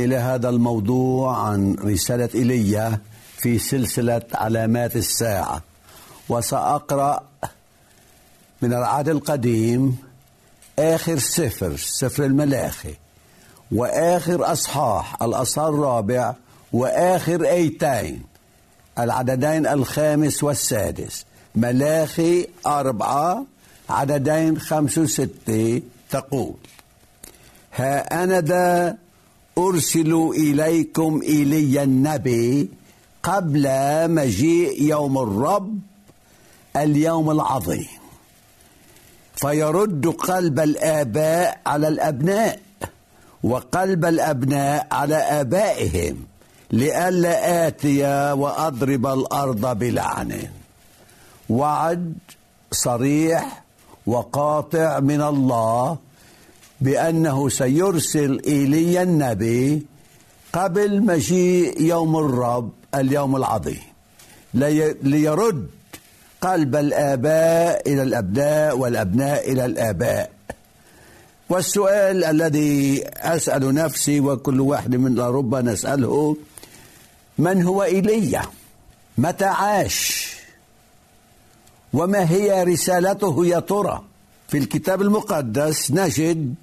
إلى 0.00 0.16
هذا 0.16 0.48
الموضوع 0.48 1.38
عن 1.38 1.74
رسالة 1.74 2.28
إيليا 2.34 2.98
في 3.36 3.58
سلسلة 3.58 4.22
علامات 4.34 4.96
الساعة. 4.96 5.62
وسأقرأ 6.28 7.22
من 8.62 8.72
العهد 8.72 9.08
القديم 9.08 9.98
آخر 10.78 11.18
سفر 11.18 11.76
سفر 11.76 12.24
الملاخي 12.24 12.94
وآخر 13.72 14.52
أصحاح 14.52 15.22
الأصحاح 15.22 15.66
الرابع 15.66 16.34
وآخر 16.72 17.44
أيتين 17.44 18.22
العددين 18.98 19.66
الخامس 19.66 20.44
والسادس. 20.44 21.24
ملاخي 21.58 22.46
أربعة 22.66 23.46
عددين 23.90 24.58
خمس 24.58 24.98
وستة 24.98 25.82
تقول. 26.10 26.54
ها 27.74 28.24
أنا 28.24 28.40
ذا 28.40 28.96
أرسل 29.58 30.30
إليكم 30.36 31.20
إيليا 31.22 31.82
النبي 31.82 32.68
قبل 33.22 33.64
مجيء 34.10 34.82
يوم 34.82 35.18
الرب 35.18 35.78
اليوم 36.76 37.30
العظيم. 37.30 37.98
فيرد 39.34 40.06
قلب 40.06 40.60
الآباء 40.60 41.60
على 41.66 41.88
الأبناء 41.88 42.60
وقلب 43.42 44.04
الأبناء 44.04 44.86
على 44.92 45.16
آبائهم 45.16 46.16
لئلا 46.70 47.66
آتي 47.66 48.32
وأضرب 48.32 49.06
الأرض 49.06 49.78
بلعن. 49.78 50.57
وعد 51.48 52.14
صريح 52.72 53.64
وقاطع 54.06 55.00
من 55.00 55.20
الله 55.22 55.98
بأنه 56.80 57.48
سيرسل 57.48 58.42
إيليا 58.46 59.02
النبي 59.02 59.86
قبل 60.52 61.02
مجيء 61.02 61.80
يوم 61.82 62.16
الرب 62.16 62.70
اليوم 62.94 63.36
العظيم. 63.36 63.80
لي- 64.54 64.96
ليرد 65.02 65.68
قلب 66.40 66.76
الآباء 66.76 67.92
إلى 67.92 68.02
الأبناء 68.02 68.78
والأبناء 68.78 69.52
إلى 69.52 69.64
الآباء. 69.64 70.30
والسؤال 71.50 72.24
الذي 72.24 73.04
أسأل 73.16 73.74
نفسي 73.74 74.20
وكل 74.20 74.60
واحد 74.60 74.96
من 74.96 75.20
ربما 75.20 75.60
نسأله 75.60 76.36
من 77.38 77.62
هو 77.62 77.82
إيليا؟ 77.82 78.42
متى 79.18 79.44
عاش؟ 79.44 80.27
وما 81.92 82.30
هي 82.30 82.64
رسالته 82.64 83.46
يا 83.46 83.60
ترى؟ 83.60 84.02
في 84.48 84.58
الكتاب 84.58 85.02
المقدس 85.02 85.90
نجد 85.90 86.54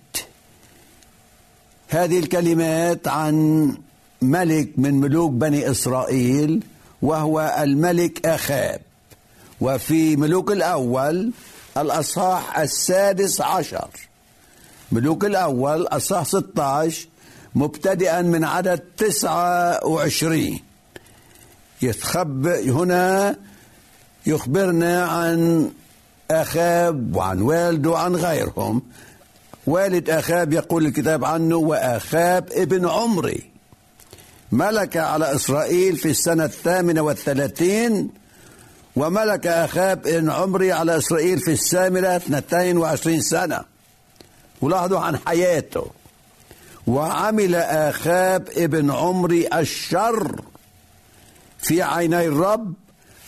هذه 1.89 2.19
الكلمات 2.19 3.07
عن 3.07 3.67
ملك 4.21 4.69
من 4.77 4.93
ملوك 4.93 5.31
بني 5.31 5.71
إسرائيل 5.71 6.63
وهو 7.01 7.55
الملك 7.59 8.25
أخاب. 8.25 8.81
وفي 9.61 10.15
ملوك 10.15 10.51
الأول 10.51 11.31
الأصحاح 11.77 12.59
السادس 12.59 13.41
عشر. 13.41 13.89
ملوك 14.91 15.25
الأول 15.25 15.87
أصحاح 15.87 16.25
16 16.25 17.07
مبتدئا 17.55 18.21
من 18.21 18.43
عدد 18.43 18.81
29 18.97 20.59
يتخب 21.81 22.47
هنا 22.47 23.35
يخبرنا 24.25 25.05
عن 25.05 25.69
أخاب 26.31 27.15
وعن 27.15 27.41
والده 27.41 27.89
وعن 27.89 28.15
غيرهم. 28.15 28.81
والد 29.67 30.09
أخاب 30.09 30.53
يقول 30.53 30.85
الكتاب 30.85 31.25
عنه 31.25 31.55
وأخاب 31.55 32.49
ابن 32.51 32.87
عمري. 32.87 33.51
ملك 34.51 34.97
على 34.97 35.35
إسرائيل 35.35 35.97
في 35.97 36.09
السنة 36.09 36.45
الثامنة 36.45 37.01
والثلاثين 37.01 38.09
وملك 38.95 39.47
أخاب 39.47 40.07
ابن 40.07 40.29
عمري 40.29 40.71
على 40.71 40.97
إسرائيل 40.97 41.39
في 41.39 41.51
الثامنة 41.51 42.15
اثنتين 42.15 42.77
وعشرين 42.77 43.21
سنة. 43.21 43.61
ولاحظوا 44.61 44.99
عن 44.99 45.17
حياته. 45.17 45.85
وعمل 46.87 47.55
آخاب 47.55 48.49
ابن 48.57 48.91
عمري 48.91 49.47
الشر 49.53 50.41
في 51.59 51.81
عيني 51.81 52.27
الرب 52.27 52.73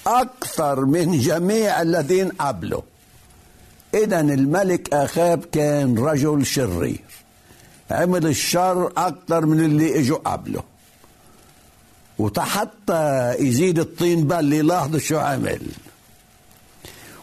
أكثر 0.08 0.86
من 0.86 1.20
جميع 1.20 1.82
الذين 1.82 2.30
قبله. 2.30 2.84
إذا 3.94 4.20
الملك 4.20 4.94
آخاب 4.94 5.46
كان 5.46 5.98
رجل 5.98 6.46
شرير. 6.46 7.02
عمل 7.92 8.28
الشر 8.28 8.92
أكثر 8.98 9.46
من 9.46 9.66
اللي 9.66 10.00
إجوا 10.00 10.18
قبله. 10.18 10.64
وحتى 12.20 13.36
يزيد 13.40 13.80
الطين 13.80 14.28
بل 14.28 14.50
لاحظوا 14.50 15.00
شو 15.00 15.18
عمل. 15.18 15.62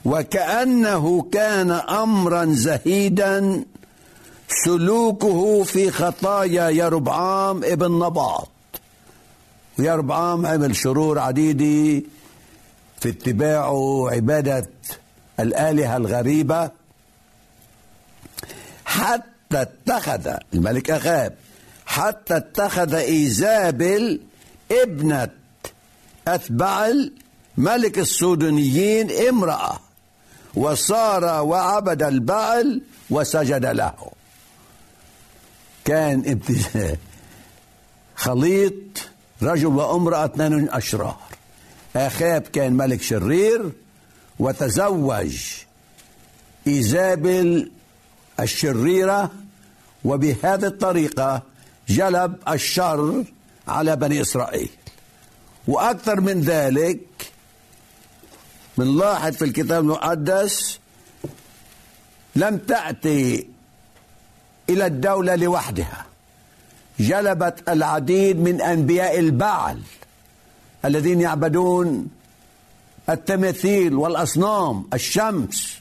وكأنه 0.04 1.26
كان 1.32 1.70
أمرا 1.70 2.44
زهيدا 2.44 3.64
سلوكه 4.64 5.62
في 5.62 5.90
خطايا 5.90 6.70
يربعام 6.70 7.64
ابن 7.64 7.98
نباط. 7.98 8.48
ويربعام 9.78 10.46
عمل 10.46 10.76
شرور 10.76 11.18
عديدة. 11.18 12.06
في 13.04 13.10
اتباعه 13.10 14.10
عبادة 14.10 14.70
الآلهة 15.40 15.96
الغريبة 15.96 16.70
حتى 18.84 19.26
اتخذ 19.52 20.36
الملك 20.54 20.90
أخاب 20.90 21.34
حتى 21.86 22.36
اتخذ 22.36 22.94
إيزابل 22.94 24.20
ابنة 24.70 25.28
أتبعل 26.28 27.12
ملك 27.56 27.98
السودانيين 27.98 29.28
امرأة 29.28 29.78
وصار 30.54 31.24
وعبد 31.24 32.02
البعل 32.02 32.82
وسجد 33.10 33.66
له. 33.66 33.94
كان 35.84 36.40
خليط 38.16 38.74
رجل 39.42 39.66
وامرأة 39.66 40.24
اثنين 40.24 40.70
أشرار 40.70 41.23
آخاب 41.96 42.42
كان 42.42 42.72
ملك 42.72 43.02
شرير 43.02 43.72
وتزوج 44.38 45.36
إيزابل 46.66 47.70
الشريرة 48.40 49.30
وبهذه 50.04 50.66
الطريقة 50.66 51.42
جلب 51.88 52.36
الشر 52.48 53.24
على 53.68 53.96
بني 53.96 54.20
إسرائيل. 54.20 54.70
وأكثر 55.68 56.20
من 56.20 56.40
ذلك 56.40 57.00
بنلاحظ 58.78 59.32
في 59.32 59.44
الكتاب 59.44 59.82
المقدس 59.82 60.78
لم 62.36 62.56
تأتي 62.58 63.48
إلى 64.70 64.86
الدولة 64.86 65.34
لوحدها. 65.34 66.06
جلبت 67.00 67.68
العديد 67.68 68.40
من 68.40 68.60
أنبياء 68.60 69.18
البعل. 69.18 69.80
الذين 70.84 71.20
يعبدون 71.20 72.08
التماثيل 73.08 73.94
والأصنام 73.94 74.84
الشمس. 74.94 75.78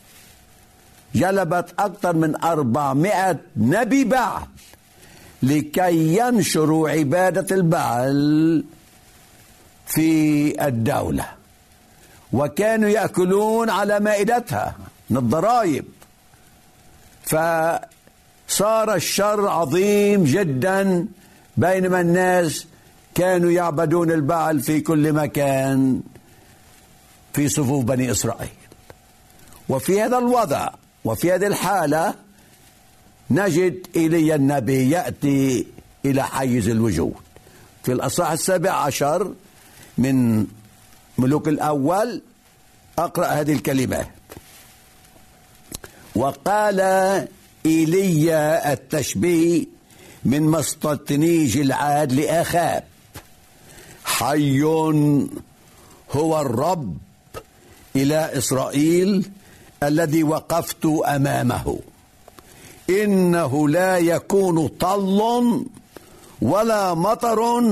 جلبت 1.15 1.73
أكثر 1.79 2.15
من 2.15 2.43
أربعمائة 2.43 3.39
نبي 3.57 4.03
بعل 4.03 4.41
لكي 5.43 6.17
ينشروا 6.17 6.89
عبادة 6.89 7.55
البعل 7.55 8.63
في 9.87 10.67
الدولة. 10.67 11.25
وكانوا 12.33 12.89
يأكلون 12.89 13.69
على 13.69 13.99
مائدتها 13.99 14.75
من 15.09 15.17
الضرائب. 15.17 15.85
فصار 17.23 18.95
الشر 18.95 19.47
عظيم 19.47 20.23
جدا 20.23 21.07
بينما 21.57 22.01
الناس 22.01 22.67
كانوا 23.15 23.51
يعبدون 23.51 24.11
البعل 24.11 24.59
في 24.59 24.81
كل 24.81 25.13
مكان 25.13 26.01
في 27.33 27.49
صفوف 27.49 27.85
بني 27.85 28.11
إسرائيل. 28.11 28.49
وفي 29.69 30.01
هذا 30.01 30.17
الوضع 30.17 30.69
وفي 31.05 31.31
هذه 31.31 31.47
الحالة 31.47 32.13
نجد 33.31 33.87
إيليا 33.95 34.35
النبي 34.35 34.89
يأتي 34.89 35.67
إلى 36.05 36.23
حيز 36.23 36.69
الوجود. 36.69 37.13
في 37.83 37.91
الأصحاح 37.91 38.31
السابع 38.31 38.71
عشر 38.71 39.33
من 39.97 40.45
ملوك 41.17 41.47
الأول 41.47 42.21
أقرأ 42.99 43.25
هذه 43.25 43.53
الكلمات 43.53 44.07
وقال 46.15 46.79
إيليا 47.65 48.73
التشبيه 48.73 49.65
من 50.25 50.41
مسطتني 50.41 51.45
جلعاد 51.45 52.13
لأخاب 52.13 52.83
حي 54.23 54.61
هو 56.11 56.41
الرب 56.41 56.97
إلى 57.95 58.37
إسرائيل 58.37 59.29
الذي 59.83 60.23
وقفت 60.23 60.85
أمامه. 60.85 61.79
إنه 62.89 63.69
لا 63.69 63.97
يكون 63.97 64.67
طل 64.67 65.65
ولا 66.41 66.93
مطر 66.93 67.63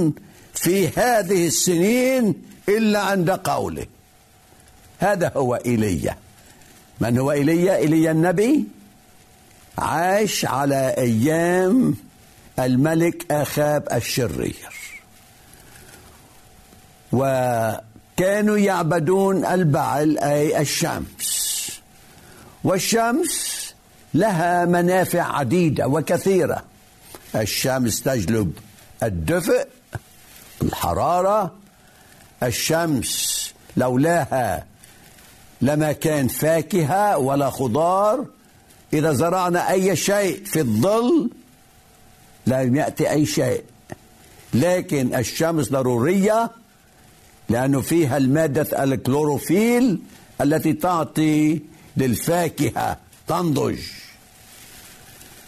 في 0.54 0.88
هذه 0.88 1.48
السنين 1.48 2.36
إلا 2.70 3.00
عند 3.00 3.30
قوله. 3.30 3.86
هذا 5.00 5.32
هو 5.38 5.56
إيليا. 5.56 6.18
من 7.00 7.18
هو 7.18 7.32
إيليا؟ 7.32 7.76
إيليا 7.76 8.12
النبي. 8.12 8.66
عاش 9.78 10.46
على 10.46 10.96
أيام 10.98 11.96
الملك 12.60 13.32
أخاب 13.32 13.88
الشرير. 13.94 14.81
وكانوا 17.14 18.58
يعبدون 18.58 19.46
البعل 19.46 20.18
أي 20.18 20.62
الشمس. 20.62 21.42
والشمس 22.64 23.62
لها 24.14 24.66
منافع 24.66 25.38
عديدة 25.38 25.88
وكثيرة. 25.88 26.64
الشمس 27.36 28.02
تجلب 28.02 28.54
الدفء 29.04 29.68
الحرارة. 30.62 31.52
الشمس 32.44 33.42
لولاها 33.78 34.66
لما 35.62 35.92
كان 35.92 36.28
فاكهة 36.28 37.18
ولا 37.18 37.50
خضار 37.50 38.26
إذا 38.94 39.14
زرعنا 39.14 39.72
أي 39.72 39.96
شيء 39.96 40.44
في 40.46 40.60
الظل 40.60 41.30
لم 42.48 42.76
يأتي 42.76 43.10
أي 43.10 43.26
شيء. 43.26 43.64
لكن 44.54 45.16
الشمس 45.16 45.70
ضرورية 45.70 46.52
لأنه 47.52 47.82
فيها 47.82 48.18
المادة 48.18 48.84
الكلوروفيل 48.84 50.00
التي 50.42 50.74
تعطي 50.74 51.62
للفاكهة 51.98 52.98
تنضج. 53.28 53.80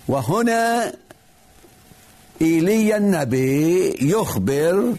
وهنا 0.07 0.93
إيليا 2.41 2.97
النبي 2.97 3.89
يخبر 4.01 4.95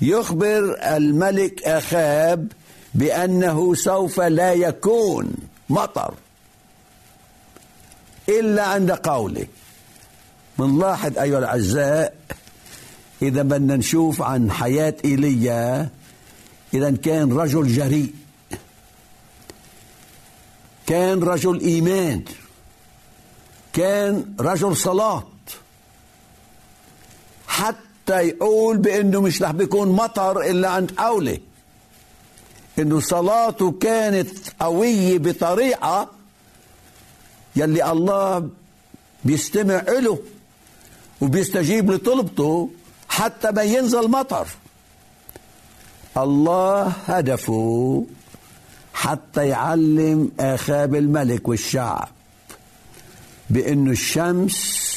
يخبر 0.00 0.76
الملك 0.96 1.62
أخاب 1.62 2.52
بأنه 2.94 3.74
سوف 3.74 4.20
لا 4.20 4.52
يكون 4.52 5.32
مطر. 5.68 6.14
إلا 8.28 8.62
عند 8.62 8.90
قوله. 8.90 9.46
بنلاحظ 10.58 11.18
أيها 11.18 11.38
الأعزاء 11.38 12.14
إذا 13.22 13.42
بدنا 13.42 13.76
نشوف 13.76 14.22
عن 14.22 14.50
حياة 14.50 14.94
إيليا 15.04 15.88
اذا 16.74 16.90
كان 16.90 17.32
رجل 17.32 17.66
جريء. 17.66 18.14
كان 20.86 21.22
رجل 21.22 21.60
إيمان. 21.60 22.24
كان 23.72 24.34
رجل 24.40 24.76
صلاه 24.76 25.26
حتى 27.48 28.20
يقول 28.28 28.76
بأنه 28.76 29.20
مش 29.20 29.42
رح 29.42 29.50
بيكون 29.50 29.88
مطر 29.88 30.40
إلا 30.40 30.68
عند 30.68 30.90
قوله 30.90 31.38
إنه 32.78 33.00
صلاته 33.00 33.70
كانت 33.70 34.28
قوية 34.60 35.18
بطريقة 35.18 36.10
يلي 37.56 37.92
الله 37.92 38.48
بيستمع 39.24 39.82
له 39.88 40.18
وبيستجيب 41.20 41.90
لطلبته 41.90 42.70
حتى 43.08 43.50
ما 43.50 43.62
ينزل 43.62 44.10
مطر. 44.10 44.46
الله 46.22 46.92
هدفه 47.06 48.04
حتى 48.94 49.48
يعلم 49.48 50.30
آخاب 50.40 50.94
الملك 50.94 51.48
والشعب 51.48 52.08
بانه 53.50 53.90
الشمس 53.90 54.88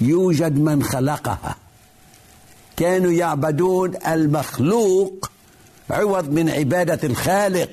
يوجد 0.00 0.58
من 0.58 0.82
خلقها. 0.82 1.56
كانوا 2.76 3.12
يعبدون 3.12 3.96
المخلوق 4.06 5.30
عوض 5.90 6.28
من 6.28 6.50
عبادة 6.50 7.08
الخالق. 7.08 7.70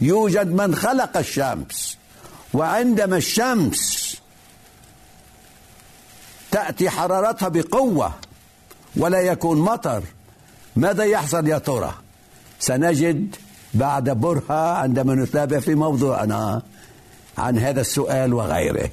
يوجد 0.00 0.46
من 0.46 0.74
خلق 0.74 1.16
الشمس 1.16 1.96
وعندما 2.54 3.16
الشمس 3.16 4.16
تأتي 6.50 6.90
حرارتها 6.90 7.48
بقوة 7.48 8.12
ولا 8.96 9.20
يكون 9.20 9.58
مطر 9.58 10.02
ماذا 10.76 11.04
يحصل 11.04 11.48
يا 11.48 11.58
ترى؟ 11.58 11.94
سنجد 12.60 13.36
بعد 13.74 14.10
برهة 14.10 14.72
عندما 14.76 15.14
نتابع 15.14 15.60
في 15.60 15.74
موضوعنا 15.74 16.62
عن 17.38 17.58
هذا 17.58 17.80
السؤال 17.80 18.34
وغيره. 18.34 18.90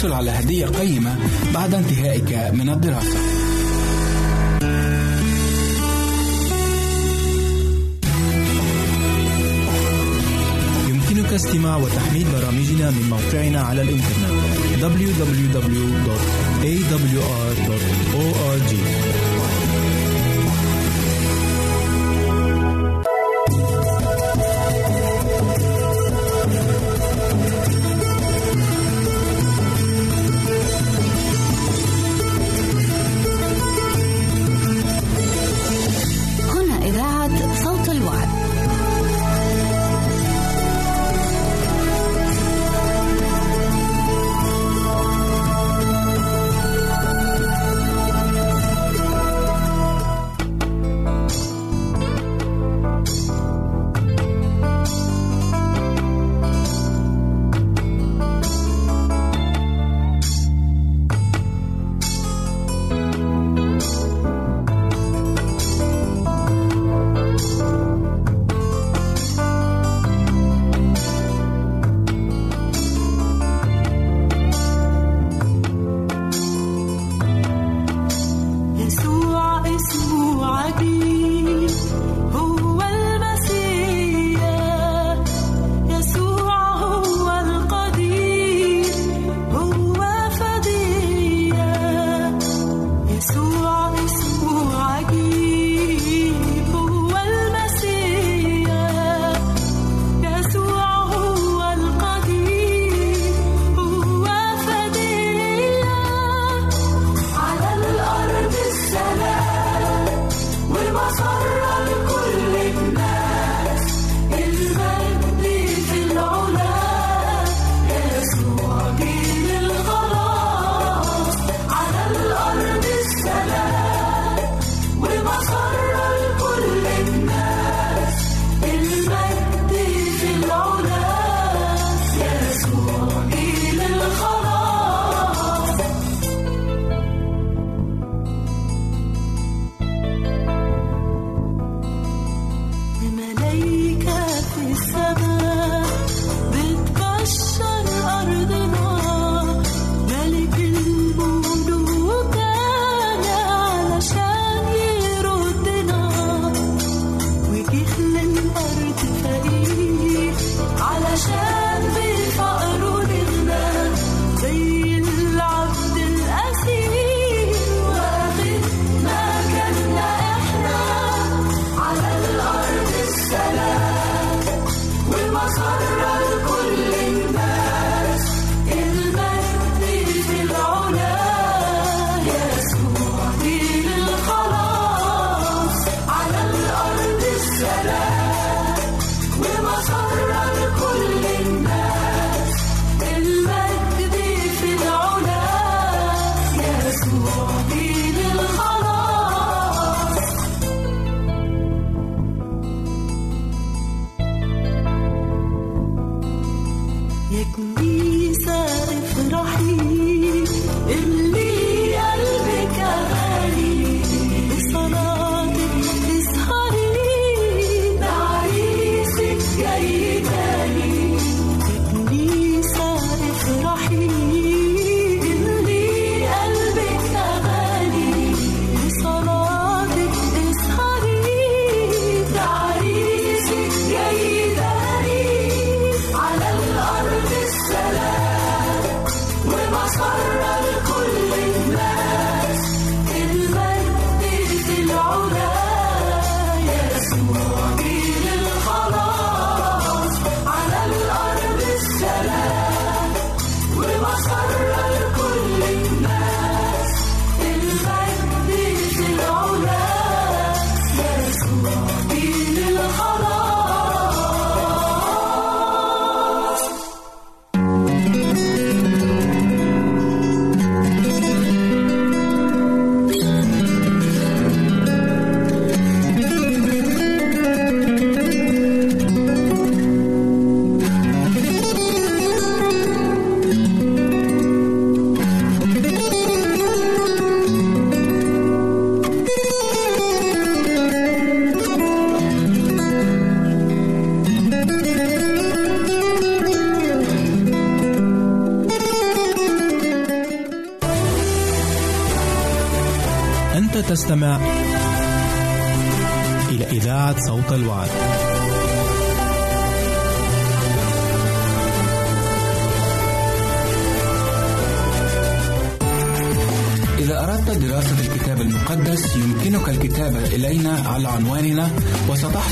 وستحصل 0.00 0.12
على 0.12 0.30
هدية 0.30 0.66
قيمة 0.66 1.16
بعد 1.54 1.74
انتهائك 1.74 2.52
من 2.54 2.68
الدراسة. 2.68 3.18
يمكنك 10.88 11.32
استماع 11.32 11.76
وتحميل 11.76 12.26
برامجنا 12.32 12.90
من 12.90 13.10
موقعنا 13.10 13.60
على 13.60 13.82
الإنترنت 13.82 14.40
www.awr.org 14.82 16.10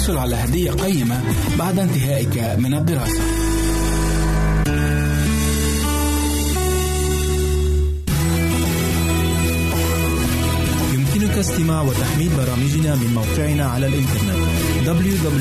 وستحصل 0.09 0.19
على 0.19 0.37
هدية 0.37 0.71
قيمة 0.71 1.23
بعد 1.59 1.79
انتهائك 1.79 2.59
من 2.59 2.75
الدراسة. 2.75 3.23
يمكنك 10.95 11.39
استماع 11.39 11.83
وتحميل 11.83 12.29
برامجنا 12.37 12.95
من 12.95 13.15
موقعنا 13.15 13.67
على 13.67 13.87
الإنترنت 13.87 14.39
www.awr.org 14.87 15.39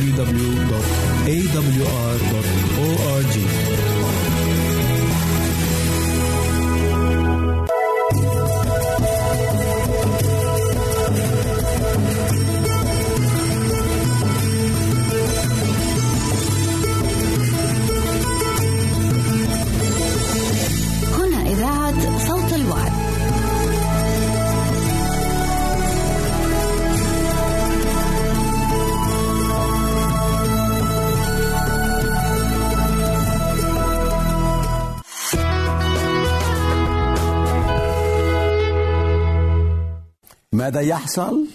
ماذا 40.68 40.82
يحصل 40.82 41.48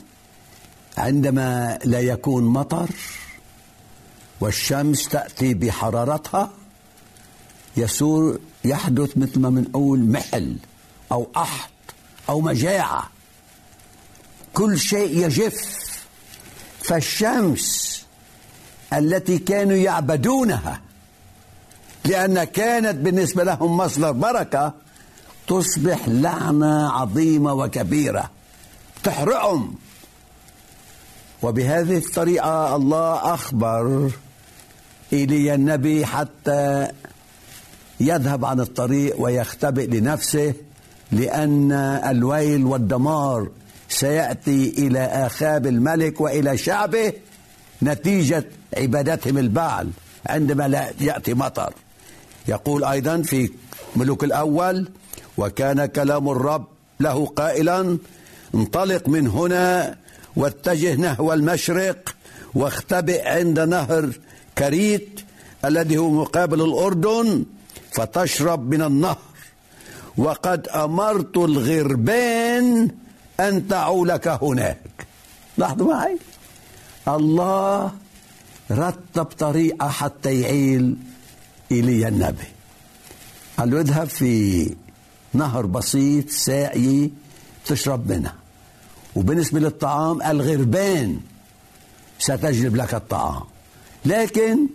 عندما 0.99 1.79
لا 1.85 2.01
يكون 2.01 2.45
مطر 2.45 2.91
والشمس 4.41 5.09
تأتي 5.09 5.55
بحرارتها 5.55 6.51
يسور 7.77 8.39
يحدث 8.65 9.17
مثل 9.17 9.41
ما 9.41 9.51
بنقول 9.51 10.01
محل 10.01 10.57
أو 11.13 11.23
قحط 11.35 11.71
أو 12.29 12.41
مجاعة. 12.41 13.11
كل 14.55 14.79
شيء 14.79 15.27
يجف. 15.27 15.79
فالشمس 16.83 18.03
التي 18.93 19.39
كانوا 19.39 19.77
يعبدونها 19.77 20.81
لأن 22.05 22.45
كانت 22.45 22.95
بالنسبة 22.97 23.45
لهم 23.45 23.77
مصدر 23.77 24.13
بركة 24.13 24.75
تصبح 25.47 26.09
لعنة 26.09 26.93
عظيمة 26.93 27.53
وكبيرة. 27.53 28.31
تحرقهم. 29.05 29.75
وبهذه 31.43 31.97
الطريقة 31.97 32.77
الله 32.77 33.35
أخبر 33.35 34.11
إيليا 35.13 35.55
النبي 35.55 36.07
حتى 36.07 36.89
يذهب 38.01 38.45
عن 38.45 38.61
الطريق 38.61 39.21
ويختبئ 39.21 39.87
لنفسه 39.87 40.55
لأن 41.13 41.73
الويل 42.07 42.65
والدمار 42.65 43.49
سيأتي 43.89 44.75
إلى 44.79 45.01
آخاب 45.01 45.67
الملك 45.67 46.21
وإلى 46.21 46.57
شعبه 46.57 47.13
نتيجة 47.83 48.45
عبادتهم 48.77 49.39
البعل 49.39 49.91
عندما 50.27 50.69
لا 50.69 50.91
يأتي 51.01 51.35
مطر. 51.35 51.75
يقول 52.49 52.85
أيضا 52.85 53.23
في 53.23 53.51
ملوك 53.97 54.25
الأول 54.25 54.89
وكان 55.39 55.87
كلام 55.87 56.29
الرب 56.29 56.67
له 57.01 57.27
قائلا 57.27 57.99
انطلق 58.55 59.09
من 59.09 59.27
هنا 59.27 59.97
واتجه 60.37 60.95
نحو 60.95 61.33
المشرق 61.33 62.15
واختبئ 62.55 63.29
عند 63.29 63.61
نهر 63.61 64.13
كريت 64.59 65.21
الذي 65.65 65.99
هو 65.99 66.11
مقابل 66.11 66.61
الأردن 66.61 67.45
فتشرب 67.93 68.71
من 68.71 68.83
النهر. 68.83 69.19
وقد 70.17 70.69
أمرت 70.69 71.37
الغربان 71.37 72.91
أن 73.41 73.69
تعولك 73.69 74.29
هناك. 74.29 75.07
لاحظوا 75.59 75.95
معي؟ 75.95 76.19
الله 77.09 77.93
رتب 78.71 79.25
طريقة 79.25 79.89
حتى 79.89 80.41
يعيل 80.41 80.97
إيليا 81.73 82.09
النبي. 82.09 82.45
قال 83.59 83.71
له 83.71 83.81
اذهب 83.81 84.09
في 84.09 84.75
نهر 85.35 85.67
بسيط 85.67 86.31
ساقي 86.31 87.11
تشرب 87.67 88.13
منه 88.13 88.42
وبالنسبة 89.17 89.61
للطعام 89.61 90.23
الغربان 90.23 91.21
ستجلب 92.19 92.77
لك 92.77 92.95
الطعام. 92.95 93.43
لكن 94.05 94.67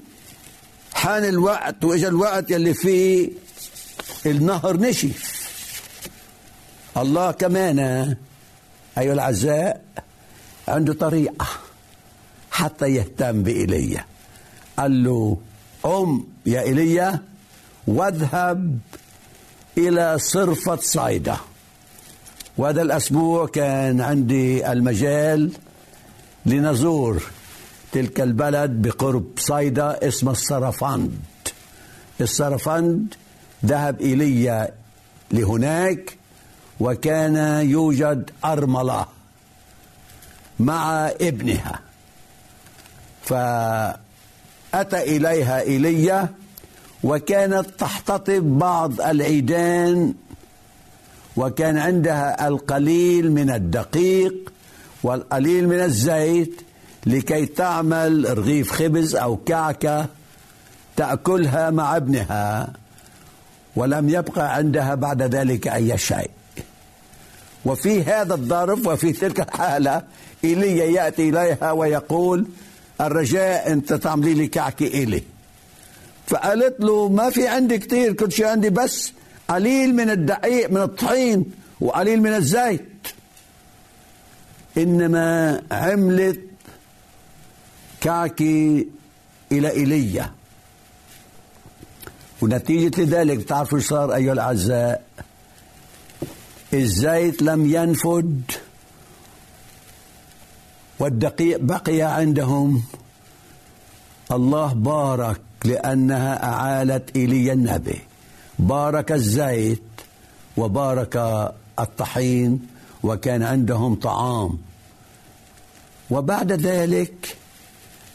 حان 0.94 1.24
الوقت 1.26 1.84
وإجا 1.84 2.08
الوقت 2.08 2.52
يلي 2.52 2.74
فيه 2.74 3.30
النهر 4.26 4.78
نشف. 4.78 5.50
الله 6.98 7.32
كمان 7.32 7.80
أيها 8.98 9.14
الأعزاء 9.14 9.82
عنده 10.68 10.94
طريقة 10.94 11.48
حتى 12.52 12.86
يهتم 12.86 13.44
بإيليا 13.44 14.06
قال 14.78 15.04
له 15.04 15.38
قم 15.84 16.28
يا 16.46 16.62
إيليا 16.62 17.24
واذهب 17.88 18.80
إلى 19.78 20.20
صرفة 20.20 20.76
صيدا. 20.76 21.38
وهذا 22.58 22.82
الأسبوع 22.82 23.48
كان 23.48 24.02
عندي 24.02 24.72
المجال 24.72 25.52
لنزور 26.46 27.24
تلك 27.92 28.22
البلد 28.22 28.72
بقرب 28.72 29.26
صيدا 29.38 30.08
اسمها 30.08 30.34
السرفند 30.34 31.12
السرفند 32.22 33.14
ذهب 33.66 34.02
إيليا 34.02 34.70
لهناك 35.32 36.18
وكان 36.80 37.68
يوجد 37.70 38.30
أرملة 38.46 39.06
مع 40.60 41.08
ابنها. 41.22 41.80
فأتى 43.24 43.98
إليها 45.18 45.62
إيليا 45.62 46.30
وكانت 47.04 47.66
تحتطب 47.78 48.60
بعض 48.60 49.02
العيدان 49.02 50.14
وكان 51.38 51.78
عندها 51.78 52.48
القليل 52.48 53.32
من 53.32 53.50
الدقيق 53.50 54.52
والقليل 55.04 55.68
من 55.68 55.80
الزيت 55.80 56.62
لكي 57.06 57.46
تعمل 57.46 58.38
رغيف 58.38 58.72
خبز 58.72 59.16
أو 59.16 59.38
كعكة 59.38 60.06
تأكلها 60.96 61.70
مع 61.70 61.96
ابنها 61.96 62.74
ولم 63.76 64.10
يبقى 64.10 64.56
عندها 64.56 64.96
بعد 64.96 65.22
ذلك 65.36 65.68
أي 65.68 65.98
شيء. 65.98 66.30
وفي 67.66 68.04
هذا 68.04 68.34
الظرف 68.34 68.88
وفي 68.88 69.12
تلك 69.12 69.40
الحالة 69.40 70.02
إيليا 70.44 70.86
يأتي 70.86 71.30
إليها 71.30 71.72
ويقول 71.72 72.46
الرجاء 73.02 73.72
أنت 73.72 73.94
تعملي 73.94 74.34
لي 74.34 74.48
كعكة 74.48 74.88
إلي 74.88 75.24
فقالت 76.28 76.80
له 76.80 77.10
ما 77.10 77.30
في 77.30 77.48
عندي 77.48 77.78
كتير 77.78 78.14
كل 78.14 78.32
شيء 78.32 78.46
عندي 78.46 78.70
بس 78.70 79.14
قليل 79.48 79.96
من 79.96 80.10
الدقيق 80.10 80.72
من 80.72 80.82
الطحين 80.82 81.46
وقليل 81.82 82.22
من 82.22 82.34
الزيت. 82.34 83.08
إنما 84.78 85.62
عملت 85.72 86.42
كعكة 88.02 88.86
إلى 89.52 89.72
إيليا 89.72 90.32
ونتيجة 92.42 93.02
لذلك 93.02 93.38
بتعرفوا 93.38 93.80
صار 93.80 94.16
أيها 94.16 94.34
الأعزاء؟ 94.34 95.04
الزيت 96.74 97.42
لم 97.42 97.66
ينفد 97.74 98.52
والدقيق 101.00 101.60
بقي 101.60 102.02
عندهم. 102.02 102.84
الله 104.32 104.74
بارك 104.74 105.42
لأنها 105.66 106.44
أعالت 106.44 107.16
إيليا 107.16 107.54
النبي. 107.54 108.00
بارك 108.60 109.12
الزيت 109.12 109.84
وبارك 110.58 111.16
الطحين 111.80 112.68
وكان 113.04 113.44
عندهم 113.44 113.96
طعام. 113.96 114.58
وبعد 116.10 116.52
ذلك 116.52 117.38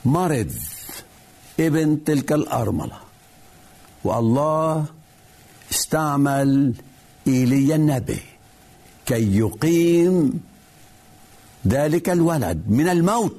مرض 0.05 0.53
ابن 1.61 2.05
تلك 2.05 2.33
الأرملة. 2.33 2.99
والله 4.05 4.85
استعمل 5.73 6.75
إيليا 7.27 7.77
النبي 7.77 8.23
كي 9.07 9.39
يقيم 9.39 10.41
ذلك 11.69 12.09
الولد 12.09 12.63
من 12.69 12.89
الموت. 12.89 13.37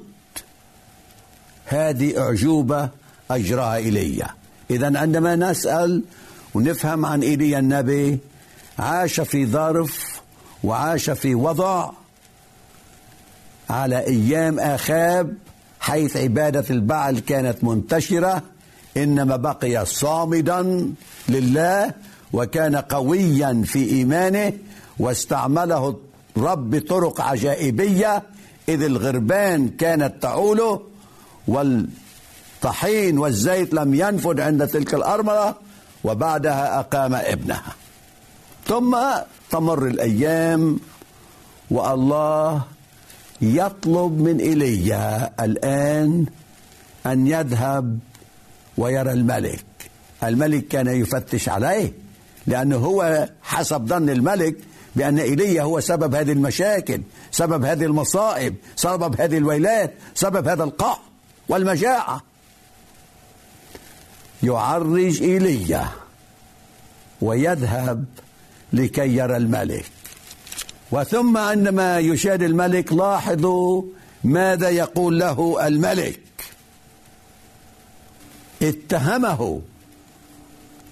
هذه 1.66 2.18
أعجوبة 2.18 2.88
أجراها 3.30 3.76
إيليا 3.76 4.28
إذا 4.70 4.98
عندما 4.98 5.36
نسأل 5.36 6.02
ونفهم 6.54 7.06
عن 7.06 7.22
إيليا 7.22 7.58
النبي 7.58 8.18
عاش 8.78 9.20
في 9.20 9.46
ظرف 9.46 10.20
وعاش 10.64 11.10
في 11.10 11.34
وضع 11.34 11.90
على 13.70 13.98
أيام 14.06 14.60
آخاب 14.60 15.34
حيث 15.80 16.16
عبادة 16.16 16.64
البعل 16.70 17.18
كانت 17.18 17.64
منتشرة 17.64 18.42
إنما 18.96 19.36
بقي 19.36 19.86
صامدا 19.86 20.92
لله 21.28 21.92
وكان 22.32 22.76
قويا 22.76 23.62
في 23.66 23.88
إيمانه 23.90 24.52
واستعمله 24.98 25.98
الرب 26.36 26.70
بطرق 26.70 27.20
عجائبية 27.20 28.22
إذ 28.68 28.82
الغربان 28.82 29.68
كانت 29.68 30.22
تعوله 30.22 30.80
والطحين 31.48 33.18
والزيت 33.18 33.74
لم 33.74 33.94
ينفد 33.94 34.40
عند 34.40 34.66
تلك 34.66 34.94
الأرملة 34.94 35.54
وبعدها 36.04 36.80
أقام 36.80 37.14
ابنها. 37.14 37.74
ثم 38.66 38.98
تمر 39.50 39.86
الأيام 39.86 40.80
والله 41.70 42.62
يطلب 43.40 44.20
من 44.20 44.40
ايليا 44.40 45.32
الآن 45.44 46.26
أن 47.06 47.26
يذهب 47.26 47.98
ويرى 48.78 49.12
الملك. 49.12 49.64
الملك 50.24 50.68
كان 50.68 50.86
يفتش 50.86 51.48
عليه 51.48 51.92
لأنه 52.46 52.76
هو 52.76 53.28
حسب 53.42 53.86
ظن 53.86 54.10
الملك 54.10 54.56
بأن 54.96 55.18
ايليا 55.18 55.62
هو 55.62 55.80
سبب 55.80 56.14
هذه 56.14 56.32
المشاكل 56.32 57.00
سبب 57.30 57.64
هذه 57.64 57.84
المصائب 57.84 58.54
سبب 58.76 59.20
هذه 59.20 59.38
الويلات 59.38 59.94
سبب 60.14 60.48
هذا 60.48 60.64
القحط 60.64 61.00
والمجاعة. 61.48 62.22
يعرج 64.44 65.22
ايليا 65.22 65.88
ويذهب 67.20 68.04
لكي 68.72 69.16
يرى 69.16 69.36
الملك. 69.36 69.86
وثم 70.92 71.36
عندما 71.36 71.98
يشاهد 71.98 72.42
الملك 72.42 72.92
لاحظوا 72.92 73.82
ماذا 74.24 74.68
يقول 74.68 75.18
له 75.18 75.66
الملك. 75.66 76.20
اتهمه 78.62 79.60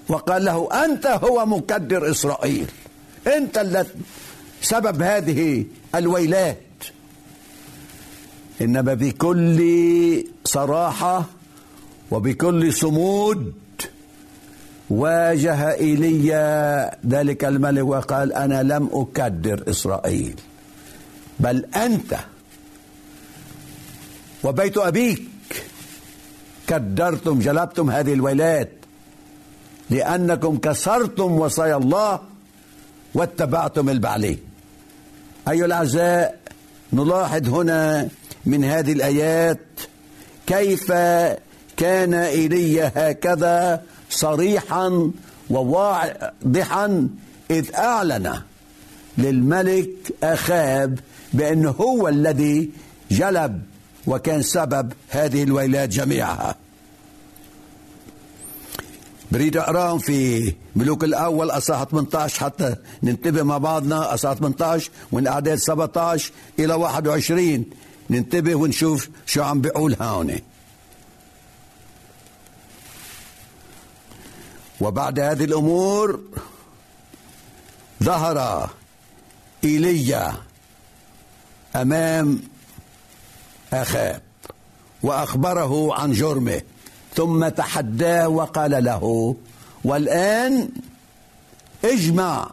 وقال 0.09 0.45
له 0.45 0.85
أنت 0.85 1.07
هو 1.07 1.47
مكدر 1.47 2.11
إسرائيل. 2.11 2.67
أنت 3.27 3.59
الذي 3.59 3.89
سبب 4.63 5.03
هذه 5.03 5.65
الويلات. 5.95 6.59
إنما 8.61 8.95
بكل 8.95 9.61
صراحة 10.45 11.25
وبكل 12.13 12.73
صمود 12.73 13.53
واجه 14.91 15.73
ايليا 15.73 16.91
ذلك 17.09 17.45
الملك 17.45 17.85
وقال 17.85 18.33
أنا 18.33 18.63
لم 18.63 18.89
أكدر 18.93 19.65
إسرائيل 19.71 20.41
بل 21.41 21.65
أنت 21.77 22.17
وبيت 24.45 24.79
أبيك 24.79 25.23
كدرتم 26.67 27.39
جلبتم 27.39 27.91
هذه 27.91 28.13
الويلات 28.13 28.71
لأنكم 29.91 30.57
كسرتم 30.57 31.33
وصايا 31.33 31.77
الله 31.77 32.21
واتبعتم 33.15 33.89
البعلين 33.89 34.39
أيها 35.49 35.65
الأعزاء 35.65 36.39
نلاحظ 36.93 37.49
هنا 37.49 38.09
من 38.47 38.65
هذه 38.65 38.93
الآيات 38.93 39.59
كيف 40.47 40.93
كان 41.77 42.15
ايليا 42.15 42.93
هكذا 42.97 43.83
صريحا 44.11 45.11
وواضحا 45.51 47.09
إذ 47.51 47.75
أعلن 47.75 48.41
للملك 49.19 49.91
أخاب 50.23 50.99
بأنه 51.33 51.71
هو 51.71 52.09
الذي 52.09 52.71
جلب 53.11 53.63
وكان 54.07 54.43
سبب 54.43 54.93
هذه 55.09 55.43
الويلات 55.43 55.89
جميعها. 55.89 56.57
بريد 59.33 59.57
أقرأهم 59.57 59.99
في 59.99 60.53
ملوك 60.77 61.05
الأول 61.05 61.51
أصحاح 61.51 61.85
18 61.85 62.45
حتى 62.45 62.77
ننتبه 63.03 63.43
مع 63.43 63.59
بعضنا. 63.59 64.15
أصحاح 64.15 64.35
18 64.35 64.91
من 65.13 65.27
أعداد 65.27 65.59
17 65.59 66.33
إلى 66.59 66.75
21 66.75 67.65
ننتبه 68.11 68.55
ونشوف 68.55 69.09
شو 69.27 69.43
عم 69.43 69.61
بيقول 69.61 69.97
هون. 70.01 70.39
وبعد 74.83 75.21
هذه 75.21 75.45
الأمور 75.45 76.21
ظهر 78.03 78.71
ايليا 79.65 80.35
أمام 81.77 82.41
آخاب 83.73 84.23
وأخبره 85.03 85.95
عن 85.95 86.13
جرمه 86.13 86.61
ثم 87.15 87.49
تحداه 87.49 88.29
وقال 88.29 88.85
له 88.85 89.37
والآن 89.85 90.69
اجمع 91.85 92.51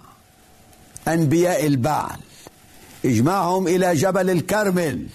أنبياء 1.08 1.66
البعل 1.66 2.20
اجمعهم 3.06 3.68
إلى 3.68 3.96
جبل 3.96 4.30
الكرمل 4.30 5.08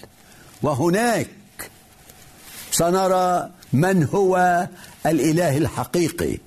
وهناك 0.61 1.29
سنرى 2.71 3.49
من 3.73 4.03
هو 4.03 4.67
الإله 5.05 5.57
الحقيقي. 5.57 6.37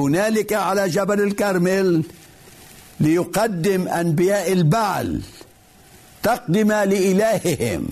هنالك 0.00 0.52
على 0.52 0.88
جبل 0.88 1.20
الكرمل 1.20 2.02
ليقدم 3.00 3.88
أنبياء 3.88 4.52
البعل 4.52 5.20
تقدمه 6.22 6.84
لإلههم. 6.84 7.88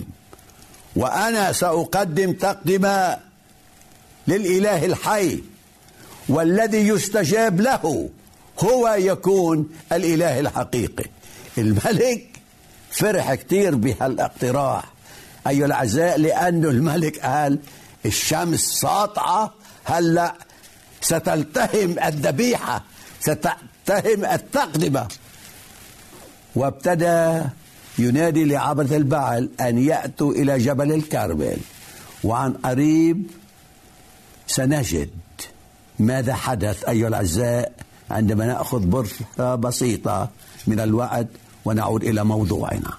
وأنا 0.95 1.51
سأقدم 1.51 2.33
تقدمه 2.33 3.17
للإله 4.27 4.85
الحي 4.85 5.43
والذي 6.29 6.87
يستجاب 6.87 7.61
له 7.61 8.09
هو 8.59 8.95
يكون 8.99 9.69
الإله 9.91 10.39
الحقيقي. 10.39 11.05
الملك 11.57 12.27
فرح 12.91 13.33
كثير 13.33 13.75
بهالاقتراح. 13.75 14.83
أيها 15.47 15.65
الأعزاء 15.65 16.17
لأنه 16.17 16.69
الملك 16.69 17.19
قال 17.19 17.59
الشمس 18.05 18.59
ساطعة 18.59 19.53
هلأ 19.83 20.35
ستلتهم 21.07 21.99
الذبيحة 21.99 22.83
ستلتهم 23.19 24.25
التقدمة. 24.25 25.07
وابتدى 26.55 27.41
ينادي 27.99 28.45
لعبد 28.45 28.93
البعل 28.93 29.49
أن 29.61 29.77
يأتوا 29.77 30.31
إلى 30.31 30.57
جبل 30.57 30.91
الكرمل. 30.91 31.57
وعن 32.23 32.53
قريب 32.53 33.31
سنجد 34.47 35.09
ماذا 35.99 36.33
حدث 36.33 36.83
أيها 36.83 37.07
الأعزاء 37.07 37.71
عندما 38.11 38.45
نأخذ 38.45 38.79
برهة 38.79 39.55
بسيطة 39.55 40.29
من 40.67 40.79
الوعد 40.79 41.27
ونعود 41.65 42.03
إلى 42.03 42.23
موضوعنا. 42.23 42.91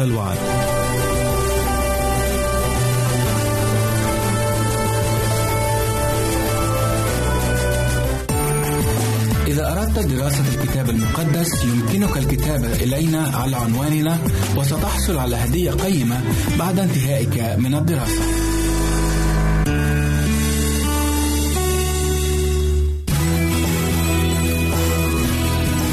الوعد. 0.00 0.38
إذا 9.46 9.72
أردت 9.72 9.98
دراسة 9.98 10.44
الكتاب 10.54 10.90
المقدس 10.90 11.64
يمكنك 11.64 12.16
الكتابة 12.16 12.72
إلينا 12.72 13.30
على 13.34 13.56
عنواننا 13.56 14.18
وستحصل 14.56 15.18
على 15.18 15.36
هدية 15.36 15.70
قيمة 15.70 16.20
بعد 16.58 16.78
انتهائك 16.78 17.58
من 17.58 17.74
الدراسة. 17.74 18.22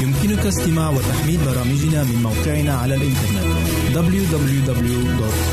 يمكنك 0.02 0.46
استماع 0.46 0.90
وتحميل 0.90 1.38
برامجنا 1.46 2.04
من 2.04 2.22
موقعنا 2.22 2.74
على 2.74 2.94
الإنترنت 2.94 3.67
www.awr.org 3.98 5.48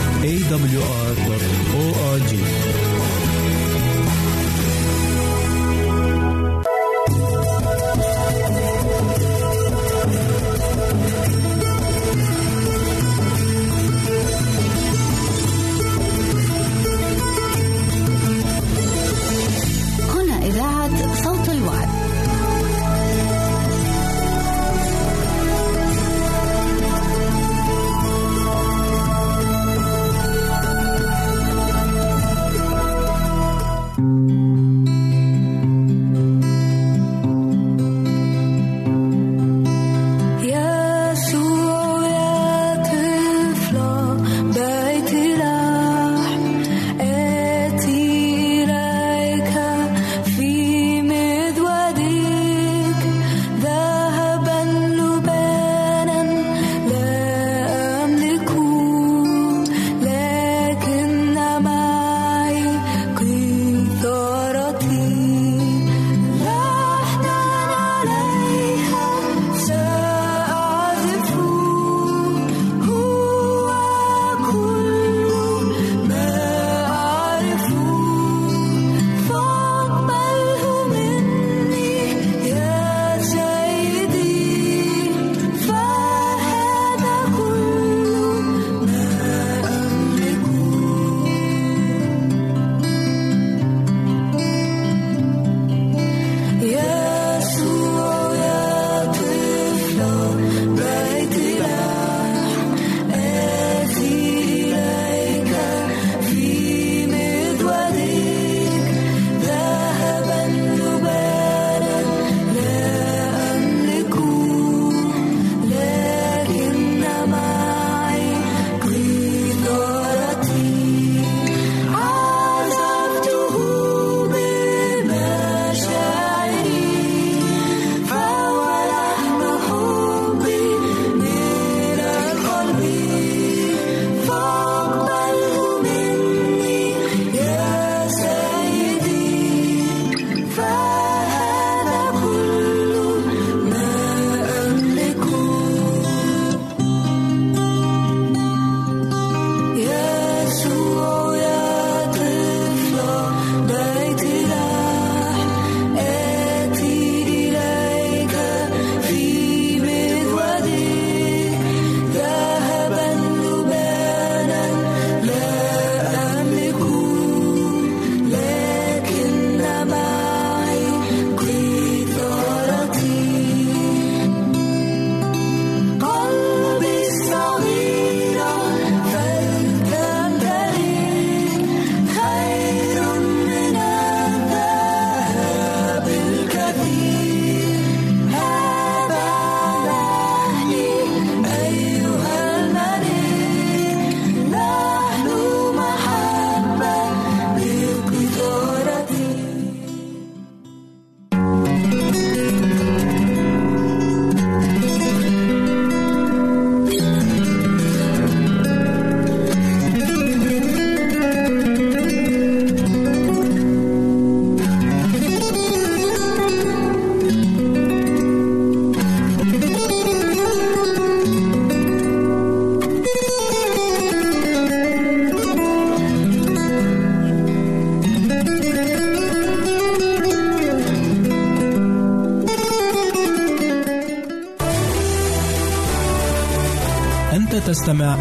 تستمع 237.85 238.17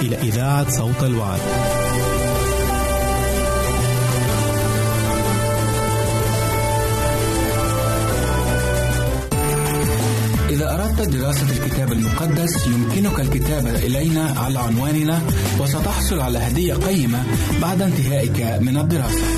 إلى 0.00 0.16
إذاعة 0.16 0.70
صوت 0.70 1.02
الوعد. 1.02 1.40
إذا 10.50 10.74
أردت 10.74 11.08
دراسة 11.08 11.46
الكتاب 11.50 11.92
المقدس 11.92 12.66
يمكنك 12.66 13.20
الكتابة 13.20 13.70
إلينا 13.70 14.34
على 14.36 14.58
عنواننا 14.58 15.22
وستحصل 15.60 16.20
على 16.20 16.38
هدية 16.38 16.74
قيمة 16.74 17.24
بعد 17.62 17.82
انتهائك 17.82 18.62
من 18.62 18.76
الدراسة. 18.76 19.37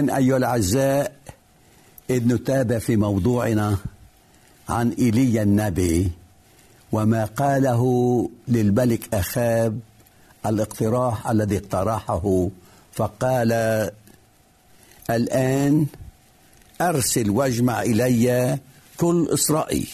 والآن 0.00 0.16
أيها 0.16 0.36
الأعزاء 0.36 1.12
إذ 2.10 2.34
نتابع 2.34 2.78
في 2.78 2.96
موضوعنا 2.96 3.78
عن 4.68 4.90
إيليا 4.90 5.42
النبي 5.42 6.10
وما 6.92 7.24
قاله 7.24 7.82
للملك 8.48 9.14
أخاب 9.14 9.80
الاقتراح 10.46 11.28
الذي 11.28 11.56
اقترحه. 11.56 12.48
فقال 12.92 13.52
الآن 15.10 15.86
أرسل 16.80 17.30
واجمع 17.30 17.82
إلي 17.82 18.58
كل 18.96 19.28
إسرائيل 19.34 19.88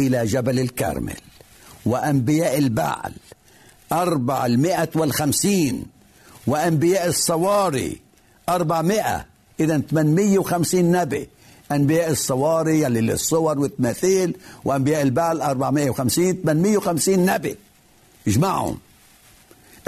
إلى 0.00 0.26
جبل 0.26 0.58
الكرمل 0.60 1.20
وأنبياء 1.86 2.58
البعل 2.58 3.12
أربعمائة 3.92 4.88
والخمسين 4.94 5.84
وأنبياء 6.46 7.08
الصواري 7.08 8.09
أربعمائة. 8.48 9.26
إذا 9.60 9.82
850 9.90 10.92
نبي. 10.92 11.28
أنبياء 11.72 12.10
الصواري 12.10 12.86
اللي 12.86 13.00
للصور 13.00 13.58
والتماثيل 13.58 14.36
وأنبياء 14.64 15.02
البعل 15.02 15.40
450 15.40 16.42
850 16.42 17.26
نبي. 17.26 17.56
اجمعهم. 18.28 18.78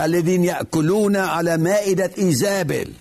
الذين 0.00 0.44
يأكلون 0.44 1.16
على 1.16 1.56
مائدة 1.56 2.10
إيزابل. 2.18 2.92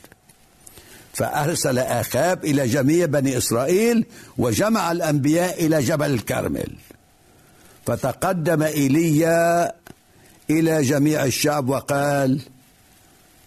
فأرسل 1.14 1.80
آخاب 1.80 2.46
إلى 2.46 2.68
جميع 2.68 3.06
بني 3.06 3.38
إسرائيل 3.38 4.06
وجمع 4.38 4.92
الأنبياء 4.92 5.66
إلى 5.66 5.80
جبل 5.80 6.14
الكرمل. 6.14 6.76
فتقدم 7.86 8.64
إيليا 8.64 9.74
إلى 10.50 10.82
جميع 10.82 11.26
الشعب 11.26 11.70
وقال 11.70 12.42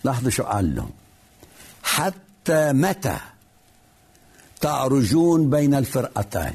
لاحظوا 0.04 0.30
شو 0.30 0.42
قال 0.42 0.74
لهم؟ 0.74 0.90
حتى 1.84 2.72
متى 2.72 3.16
تعرجون 4.60 5.50
بين 5.50 5.74
الفرقتين؟ 5.74 6.54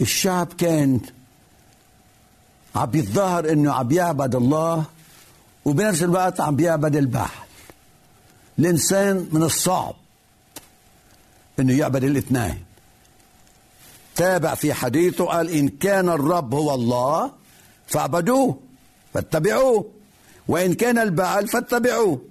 الشعب 0.00 0.52
كان 0.52 1.00
عم 2.76 2.90
يتظاهر 2.94 3.52
إنه 3.52 3.72
عم 3.72 3.92
يعبد 3.92 4.34
الله 4.34 4.84
وبنفس 5.64 6.02
الوقت 6.02 6.40
عم 6.40 6.60
يعبد 6.60 6.96
البحر. 6.96 7.44
الإنسان 8.58 9.28
من 9.32 9.42
الصعب 9.42 9.94
إنه 11.58 11.78
يعبد 11.78 12.04
الاثنين. 12.04 12.64
تابع 14.16 14.54
في 14.54 14.74
حديثه 14.74 15.24
قال 15.24 15.50
إن 15.50 15.68
كان 15.68 16.08
الرب 16.08 16.54
هو 16.54 16.74
الله 16.74 17.32
فاعبدوه 17.86 18.58
فاتبعوه 19.14 19.90
وإن 20.48 20.74
كان 20.74 20.98
البعل 20.98 21.48
فاتبعوه. 21.48 22.29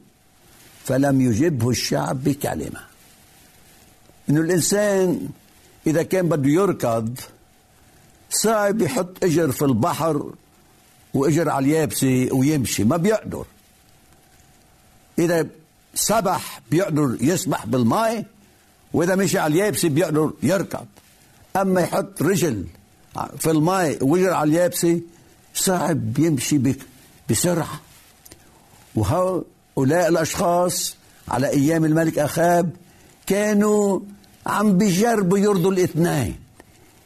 فلم 0.90 1.22
يجبه 1.22 1.70
الشعب 1.70 2.24
بكلمة. 2.24 2.80
انه 4.30 4.42
الإنسان 4.42 5.30
إذا 5.88 6.04
كان 6.04 6.30
بده 6.30 6.50
يركض 6.50 7.20
صعب 8.32 8.82
يحط 8.82 9.24
إجر 9.24 9.52
في 9.52 9.62
البحر 9.66 10.34
وإجر 11.14 11.50
على 11.50 11.66
اليابسة 11.66 12.30
ويمشي 12.32 12.84
ما 12.84 12.98
بيقدر. 12.98 13.46
إذا 15.20 15.48
سبح 15.96 16.62
بيقدر 16.72 17.18
يسبح 17.22 17.66
بالماء 17.66 18.26
وإذا 18.94 19.16
مشي 19.16 19.40
على 19.40 19.54
اليابسة 19.54 19.90
بيقدر 19.90 20.34
يركض. 20.44 20.86
أما 21.56 21.82
يحط 21.82 22.22
رجل 22.22 22.66
في 23.38 23.52
الماء 23.52 24.04
ويجر 24.06 24.34
على 24.34 24.50
اليابسة 24.50 25.02
صعب 25.54 26.20
يمشي 26.20 26.58
بك- 26.58 26.86
بسرعة. 27.30 27.80
وهؤلاء 29.80 30.10
الأشخاص 30.10 30.96
على 31.28 31.48
أيام 31.48 31.86
الملك 31.86 32.20
أخاب 32.20 32.70
كانوا 33.28 34.00
عم 34.46 34.78
بيجربوا 34.78 35.38
يرضوا 35.38 35.72
الاثنين. 35.72 36.36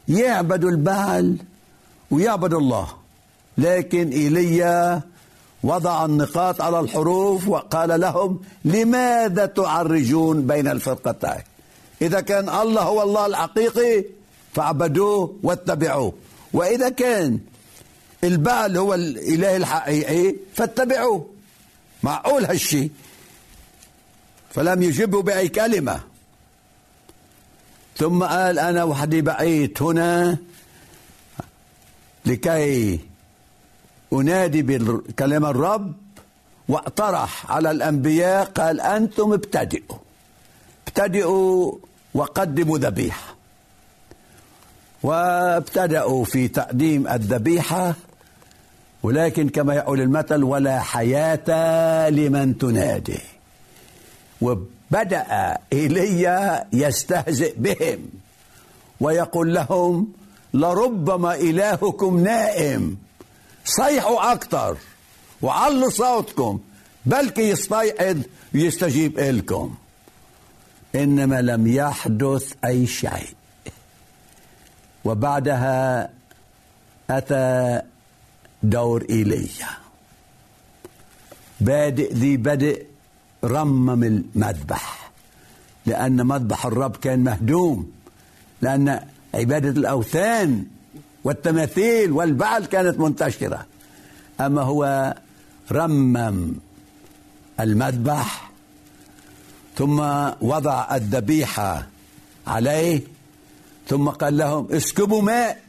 يعبدوا 0.08 0.70
البعل 0.70 1.36
ويعبدوا 2.10 2.58
الله. 2.58 2.88
لكن 3.58 4.10
إيليا 4.10 5.02
وضع 5.62 6.04
النقاط 6.04 6.60
على 6.60 6.80
الحروف 6.80 7.48
وقال 7.48 8.00
لهم 8.00 8.40
لماذا 8.64 9.46
تعرجون 9.46 10.46
بين 10.46 10.68
الفرقتين؟ 10.68 11.42
إذا 12.02 12.20
كان 12.20 12.48
الله 12.48 12.82
هو 12.82 13.02
الله 13.02 13.26
الحقيقي 13.26 14.04
فاعبدوه 14.54 15.36
واتبعوه. 15.42 16.12
وإذا 16.52 16.88
كان 16.88 17.38
البعل 18.24 18.76
هو 18.76 18.94
الإله 18.94 19.56
الحقيقي 19.56 20.34
فاتبعوه. 20.54 21.33
معقول 22.04 22.44
هالشيء 22.44 22.90
فلم 24.50 24.82
يجبه 24.82 25.22
بأي 25.22 25.48
كلمة. 25.48 26.00
ثم 27.96 28.24
قال 28.24 28.58
أنا 28.58 28.84
وحدي 28.84 29.20
بقيت 29.20 29.82
هنا 29.82 30.36
لكي 32.26 33.00
أنادي 34.12 34.62
بكلام 34.62 35.44
الرب 35.44 35.92
واقترح 36.68 37.50
على 37.50 37.70
الأنبياء 37.70 38.44
قال 38.44 38.80
أنتم 38.80 39.32
ابتدئوا. 39.32 39.98
ابتدئوا 40.86 41.72
وقدموا 42.14 42.78
ذبيحة. 42.78 43.34
وابتدأوا 45.02 46.24
في 46.24 46.48
تقديم 46.48 47.08
الذبيحة 47.08 47.94
ولكن 49.04 49.48
كما 49.48 49.74
يقول 49.74 50.00
المثل 50.00 50.42
ولا 50.42 50.80
حياة 50.80 52.10
لمن 52.10 52.58
تنادي. 52.58 53.20
وبدأ 54.40 55.58
إيليا 55.72 56.66
يستهزئ 56.72 57.54
بهم 57.56 57.98
ويقول 59.00 59.54
لهم 59.54 60.12
لربما 60.54 61.34
إلهكم 61.34 62.20
نائم. 62.20 62.96
صيحوا 63.64 64.32
أكثر 64.32 64.76
وعلوا 65.42 65.90
صوتكم 65.90 66.60
بلكي 67.06 67.48
يستيقظ 67.48 68.18
ويستجيب 68.54 69.18
إلكم. 69.18 69.74
إنما 70.94 71.42
لم 71.42 71.66
يحدث 71.66 72.52
أي 72.64 72.86
شيء. 72.86 73.34
وبعدها 75.04 76.10
أتى 77.10 77.82
دور 78.64 79.04
ايليا 79.10 79.68
بادئ 81.60 82.14
ذي 82.14 82.36
بدء 82.36 82.86
رمم 83.44 84.04
المذبح 84.04 85.10
لأن 85.86 86.26
مذبح 86.26 86.66
الرب 86.66 86.96
كان 86.96 87.18
مهدوم 87.18 87.92
لأن 88.62 89.00
عبادة 89.34 89.68
الأوثان 89.68 90.64
والتماثيل 91.24 92.12
والبعل 92.12 92.64
كانت 92.64 93.00
منتشرة. 93.00 93.66
أما 94.40 94.62
هو 94.62 95.14
رمم 95.72 96.54
المذبح 97.60 98.50
ثم 99.76 100.00
وضع 100.40 100.96
الذبيحة 100.96 101.86
عليه 102.46 103.00
ثم 103.88 104.08
قال 104.08 104.36
لهم 104.36 104.68
اسكبوا 104.70 105.22
ماء. 105.22 105.62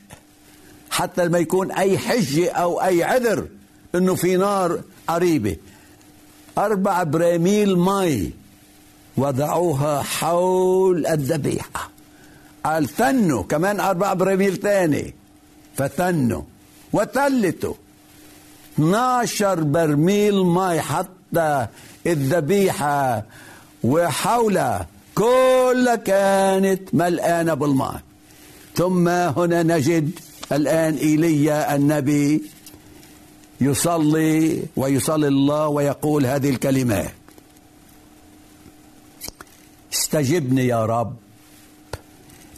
حتى 0.95 1.27
ما 1.27 1.39
يكون 1.39 1.71
أي 1.71 1.97
حجة 1.97 2.51
أو 2.51 2.81
أي 2.81 3.03
عذر 3.03 3.47
إنه 3.95 4.15
في 4.15 4.37
نار 4.37 4.79
قريبة. 5.07 5.55
أربع 6.57 7.03
براميل 7.03 7.77
مي 7.79 8.31
وضعوها 9.17 10.01
حول 10.01 11.07
الذبيحة. 11.07 11.89
قال 12.65 12.89
ثنوا 12.89 13.43
كمان 13.43 13.79
أربع 13.79 14.13
براميل 14.13 14.57
تاني. 14.57 15.13
فثنوا 15.77 16.41
وثلتوا 16.93 17.73
12 18.75 19.63
برميل 19.63 20.45
مي 20.45 20.81
حتى 20.81 21.67
الذبيحة 22.07 23.23
وحولها. 23.83 24.87
كلها 25.15 25.95
كانت 25.95 26.95
ملآنة 26.95 27.53
بالماء. 27.53 28.01
ثم 28.75 29.07
هنا 29.07 29.63
نجد 29.63 30.11
الآن 30.51 30.95
إيليا 30.97 31.75
النبي 31.75 32.41
يصلي 33.61 34.63
ويصلي 34.75 35.27
الله 35.27 35.67
ويقول 35.67 36.25
هذه 36.25 36.49
الكلمات 36.49 37.13
استجبني 39.93 40.67
يا 40.67 40.85
رب. 40.85 41.15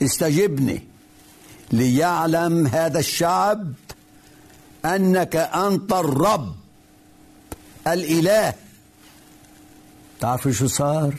استجبني 0.01 0.83
ليعلم 1.71 2.67
هذا 2.67 2.99
الشعب 2.99 3.73
أنك 4.85 5.35
أنت 5.35 5.93
الرب 5.93 6.55
الإله. 7.87 8.53
تعرفوا 10.19 10.51
شو 10.51 10.67
صار؟ 10.67 11.15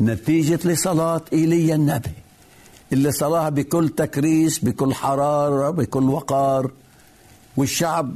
نتيجة 0.00 0.60
لصلاة 0.64 1.24
إيليا 1.32 1.74
النبي. 1.74 2.17
اللي 2.92 3.12
صلاها 3.12 3.48
بكل 3.48 3.88
تكريس 3.88 4.58
بكل 4.58 4.94
حرارة 4.94 5.70
بكل 5.70 6.10
وقار. 6.10 6.70
والشعب 7.56 8.14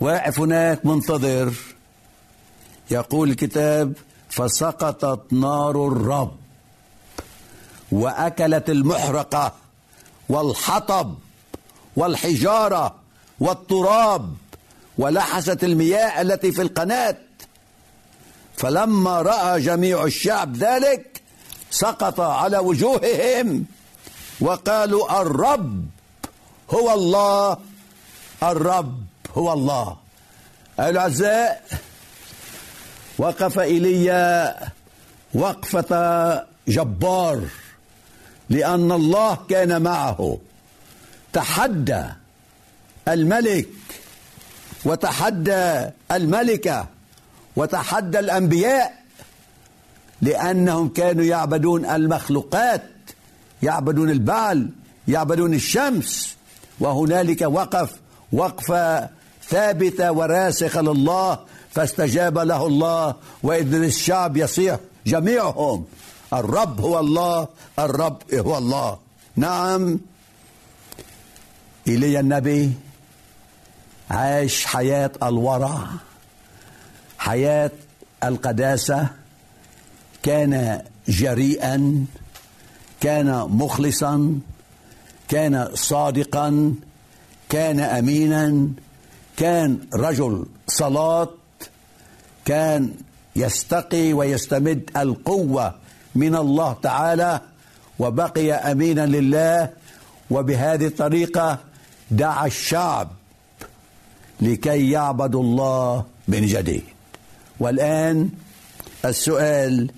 واقف 0.00 0.40
هناك 0.40 0.86
منتظر. 0.86 1.52
يقول 2.90 3.30
الكتاب 3.30 3.92
فسقطت 4.28 5.32
نار 5.32 5.88
الرب 5.88 6.36
وأكلت 7.92 8.70
المحرقة 8.70 9.52
والحطب 10.28 11.14
والحجارة 11.96 12.94
والتراب 13.40 14.34
ولحست 14.98 15.64
المياه 15.64 16.20
التي 16.22 16.52
في 16.52 16.62
القناة. 16.62 17.16
فلما 18.56 19.22
رأى 19.22 19.60
جميع 19.60 20.04
الشعب 20.04 20.56
ذلك 20.56 21.11
سقط 21.72 22.20
على 22.20 22.58
وجوههم 22.58 23.64
وقالوا 24.40 25.22
الرب 25.22 25.86
هو 26.70 26.92
الله 26.94 27.58
الرب 28.42 29.04
هو 29.34 29.52
الله. 29.52 29.96
أيها 30.80 30.90
الأعزاء 30.90 31.64
وقف 33.18 33.58
إيليا 33.58 34.58
وقفة 35.34 35.92
جبار 36.68 37.40
لأن 38.50 38.92
الله 38.92 39.38
كان 39.48 39.82
معه. 39.82 40.38
تحدى 41.32 42.04
الملك 43.08 43.68
وتحدى 44.84 45.90
الملكة 46.10 46.86
وتحدى 47.56 48.18
الأنبياء 48.18 49.01
لأنهم 50.22 50.88
كانوا 50.88 51.24
يعبدون 51.24 51.86
المخلوقات 51.86 52.82
يعبدون 53.62 54.10
البعل 54.10 54.70
يعبدون 55.08 55.54
الشمس 55.54 56.36
وهنالك 56.80 57.40
وقف 57.42 57.90
وقفة 58.32 59.08
ثابتة 59.48 60.12
وراسخة 60.12 60.80
لله 60.80 61.38
فاستجاب 61.70 62.38
له 62.38 62.66
الله 62.66 63.14
وإذ 63.42 63.74
الشعب 63.74 64.36
يصيح 64.36 64.78
جميعهم. 65.06 65.84
الرب 66.32 66.80
هو 66.80 66.98
الله 66.98 67.48
الرب 67.78 68.34
هو 68.34 68.58
الله. 68.58 68.98
نعم. 69.36 70.00
إلي 71.88 72.20
النبي 72.20 72.72
عاش 74.10 74.64
حياة 74.64 75.10
الورع 75.22 75.86
حياة 77.18 77.70
القداسة. 78.24 79.21
كان 80.22 80.82
جريئا 81.08 82.04
كان 83.00 83.46
مخلصا 83.50 84.40
كان 85.28 85.68
صادقا 85.74 86.74
كان 87.48 87.80
امينا 87.80 88.68
كان 89.36 89.78
رجل 89.94 90.46
صلاة 90.68 91.28
كان 92.44 92.94
يستقي 93.36 94.12
ويستمد 94.12 94.90
القوة 94.96 95.74
من 96.14 96.36
الله 96.36 96.76
تعالى 96.82 97.40
وبقي 97.98 98.52
امينا 98.52 99.06
لله 99.06 99.70
وبهذه 100.30 100.86
الطريقة 100.86 101.58
دعا 102.10 102.46
الشعب 102.46 103.08
لكي 104.40 104.90
يعبدوا 104.90 105.42
الله 105.42 106.04
من 106.28 106.46
جديد. 106.46 106.84
والآن 107.60 108.28
السؤال 109.04 109.90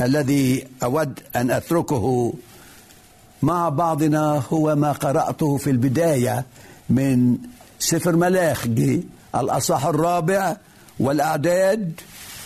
الذي 0.00 0.66
أود 0.82 1.20
أن 1.36 1.50
أتركه 1.50 2.32
مع 3.42 3.68
بعضنا 3.68 4.42
هو 4.52 4.76
ما 4.76 4.92
قرأته 4.92 5.56
في 5.56 5.70
البداية 5.70 6.44
من 6.90 7.38
سفر 7.78 8.16
ملاخي 8.16 9.02
الاصح 9.34 9.86
الرابع 9.86 10.56
والأعداد 11.00 12.00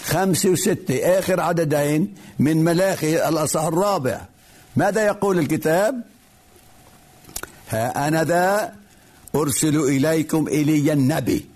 خمسه 0.04 0.48
وستة 0.48 1.18
آخر 1.18 1.40
عددين 1.40 2.14
من 2.38 2.64
ملاخي 2.64 3.28
الاصح 3.28 3.62
الرابع. 3.62 4.20
ماذا 4.76 5.06
يقول 5.06 5.38
الكتاب؟ 5.38 6.02
ها 7.70 8.08
أنا 8.08 8.24
ذا 8.24 8.74
أرسل 9.34 9.76
إليكم 9.76 10.48
ايليا 10.48 10.92
النبي 10.92 11.46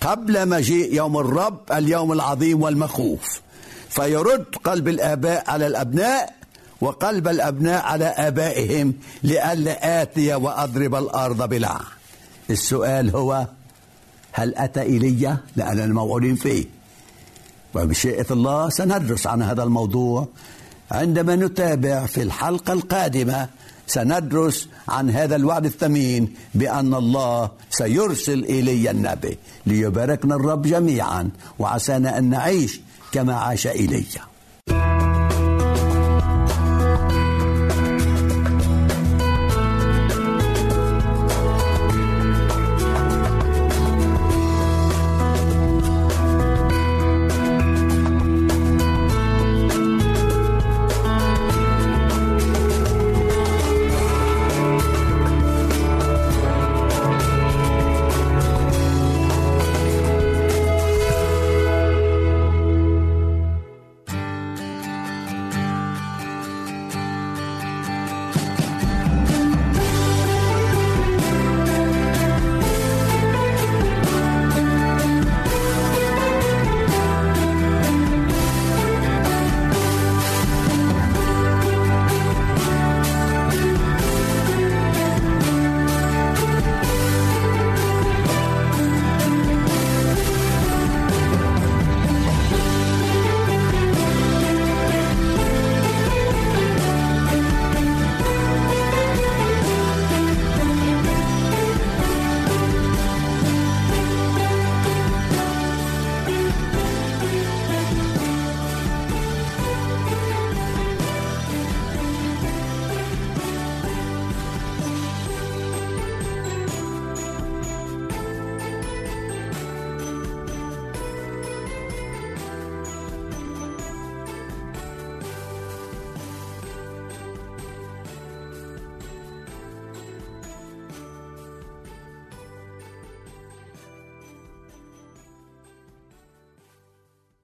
قبل 0.00 0.48
مجيء 0.48 0.94
يوم 0.94 1.18
الرب 1.18 1.72
اليوم 1.72 2.12
العظيم 2.12 2.62
والمخوف. 2.62 3.43
فيرد 3.94 4.44
قلب 4.64 4.88
الآباء 4.88 5.50
على 5.50 5.66
الأبناء 5.66 6.34
وقلب 6.80 7.28
الأبناء 7.28 7.84
على 7.84 8.04
آبائهم 8.04 8.94
لئلا 9.22 10.02
آتي 10.02 10.34
وأضرب 10.34 10.94
الأرض 10.94 11.48
بلع 11.48 11.80
السؤال 12.50 13.10
هو 13.16 13.46
هل 14.32 14.54
أتى 14.56 14.82
إيليا 14.82 15.36
لأننا 15.56 15.86
موعودين 15.86 16.36
فيه. 16.36 16.64
وبشيئة 17.74 18.26
الله 18.30 18.68
سندرس 18.70 19.26
عن 19.26 19.42
هذا 19.42 19.62
الموضوع 19.62 20.28
عندما 20.90 21.36
نتابع 21.36 22.06
في 22.06 22.22
الحلقة 22.22 22.72
القادمة 22.72 23.48
سندرس 23.86 24.68
عن 24.88 25.10
هذا 25.10 25.36
الوعد 25.36 25.64
الثمين 25.64 26.34
بأن 26.54 26.94
الله 26.94 27.50
سيرسل 27.70 28.38
إلي 28.44 28.90
النبي 28.90 29.38
ليباركنا 29.66 30.34
الرب 30.34 30.62
جميعا 30.62 31.30
وعسانا 31.58 32.18
أن 32.18 32.24
نعيش 32.30 32.80
كما 33.12 33.34
عاش 33.34 33.66
إيليا 33.66 34.22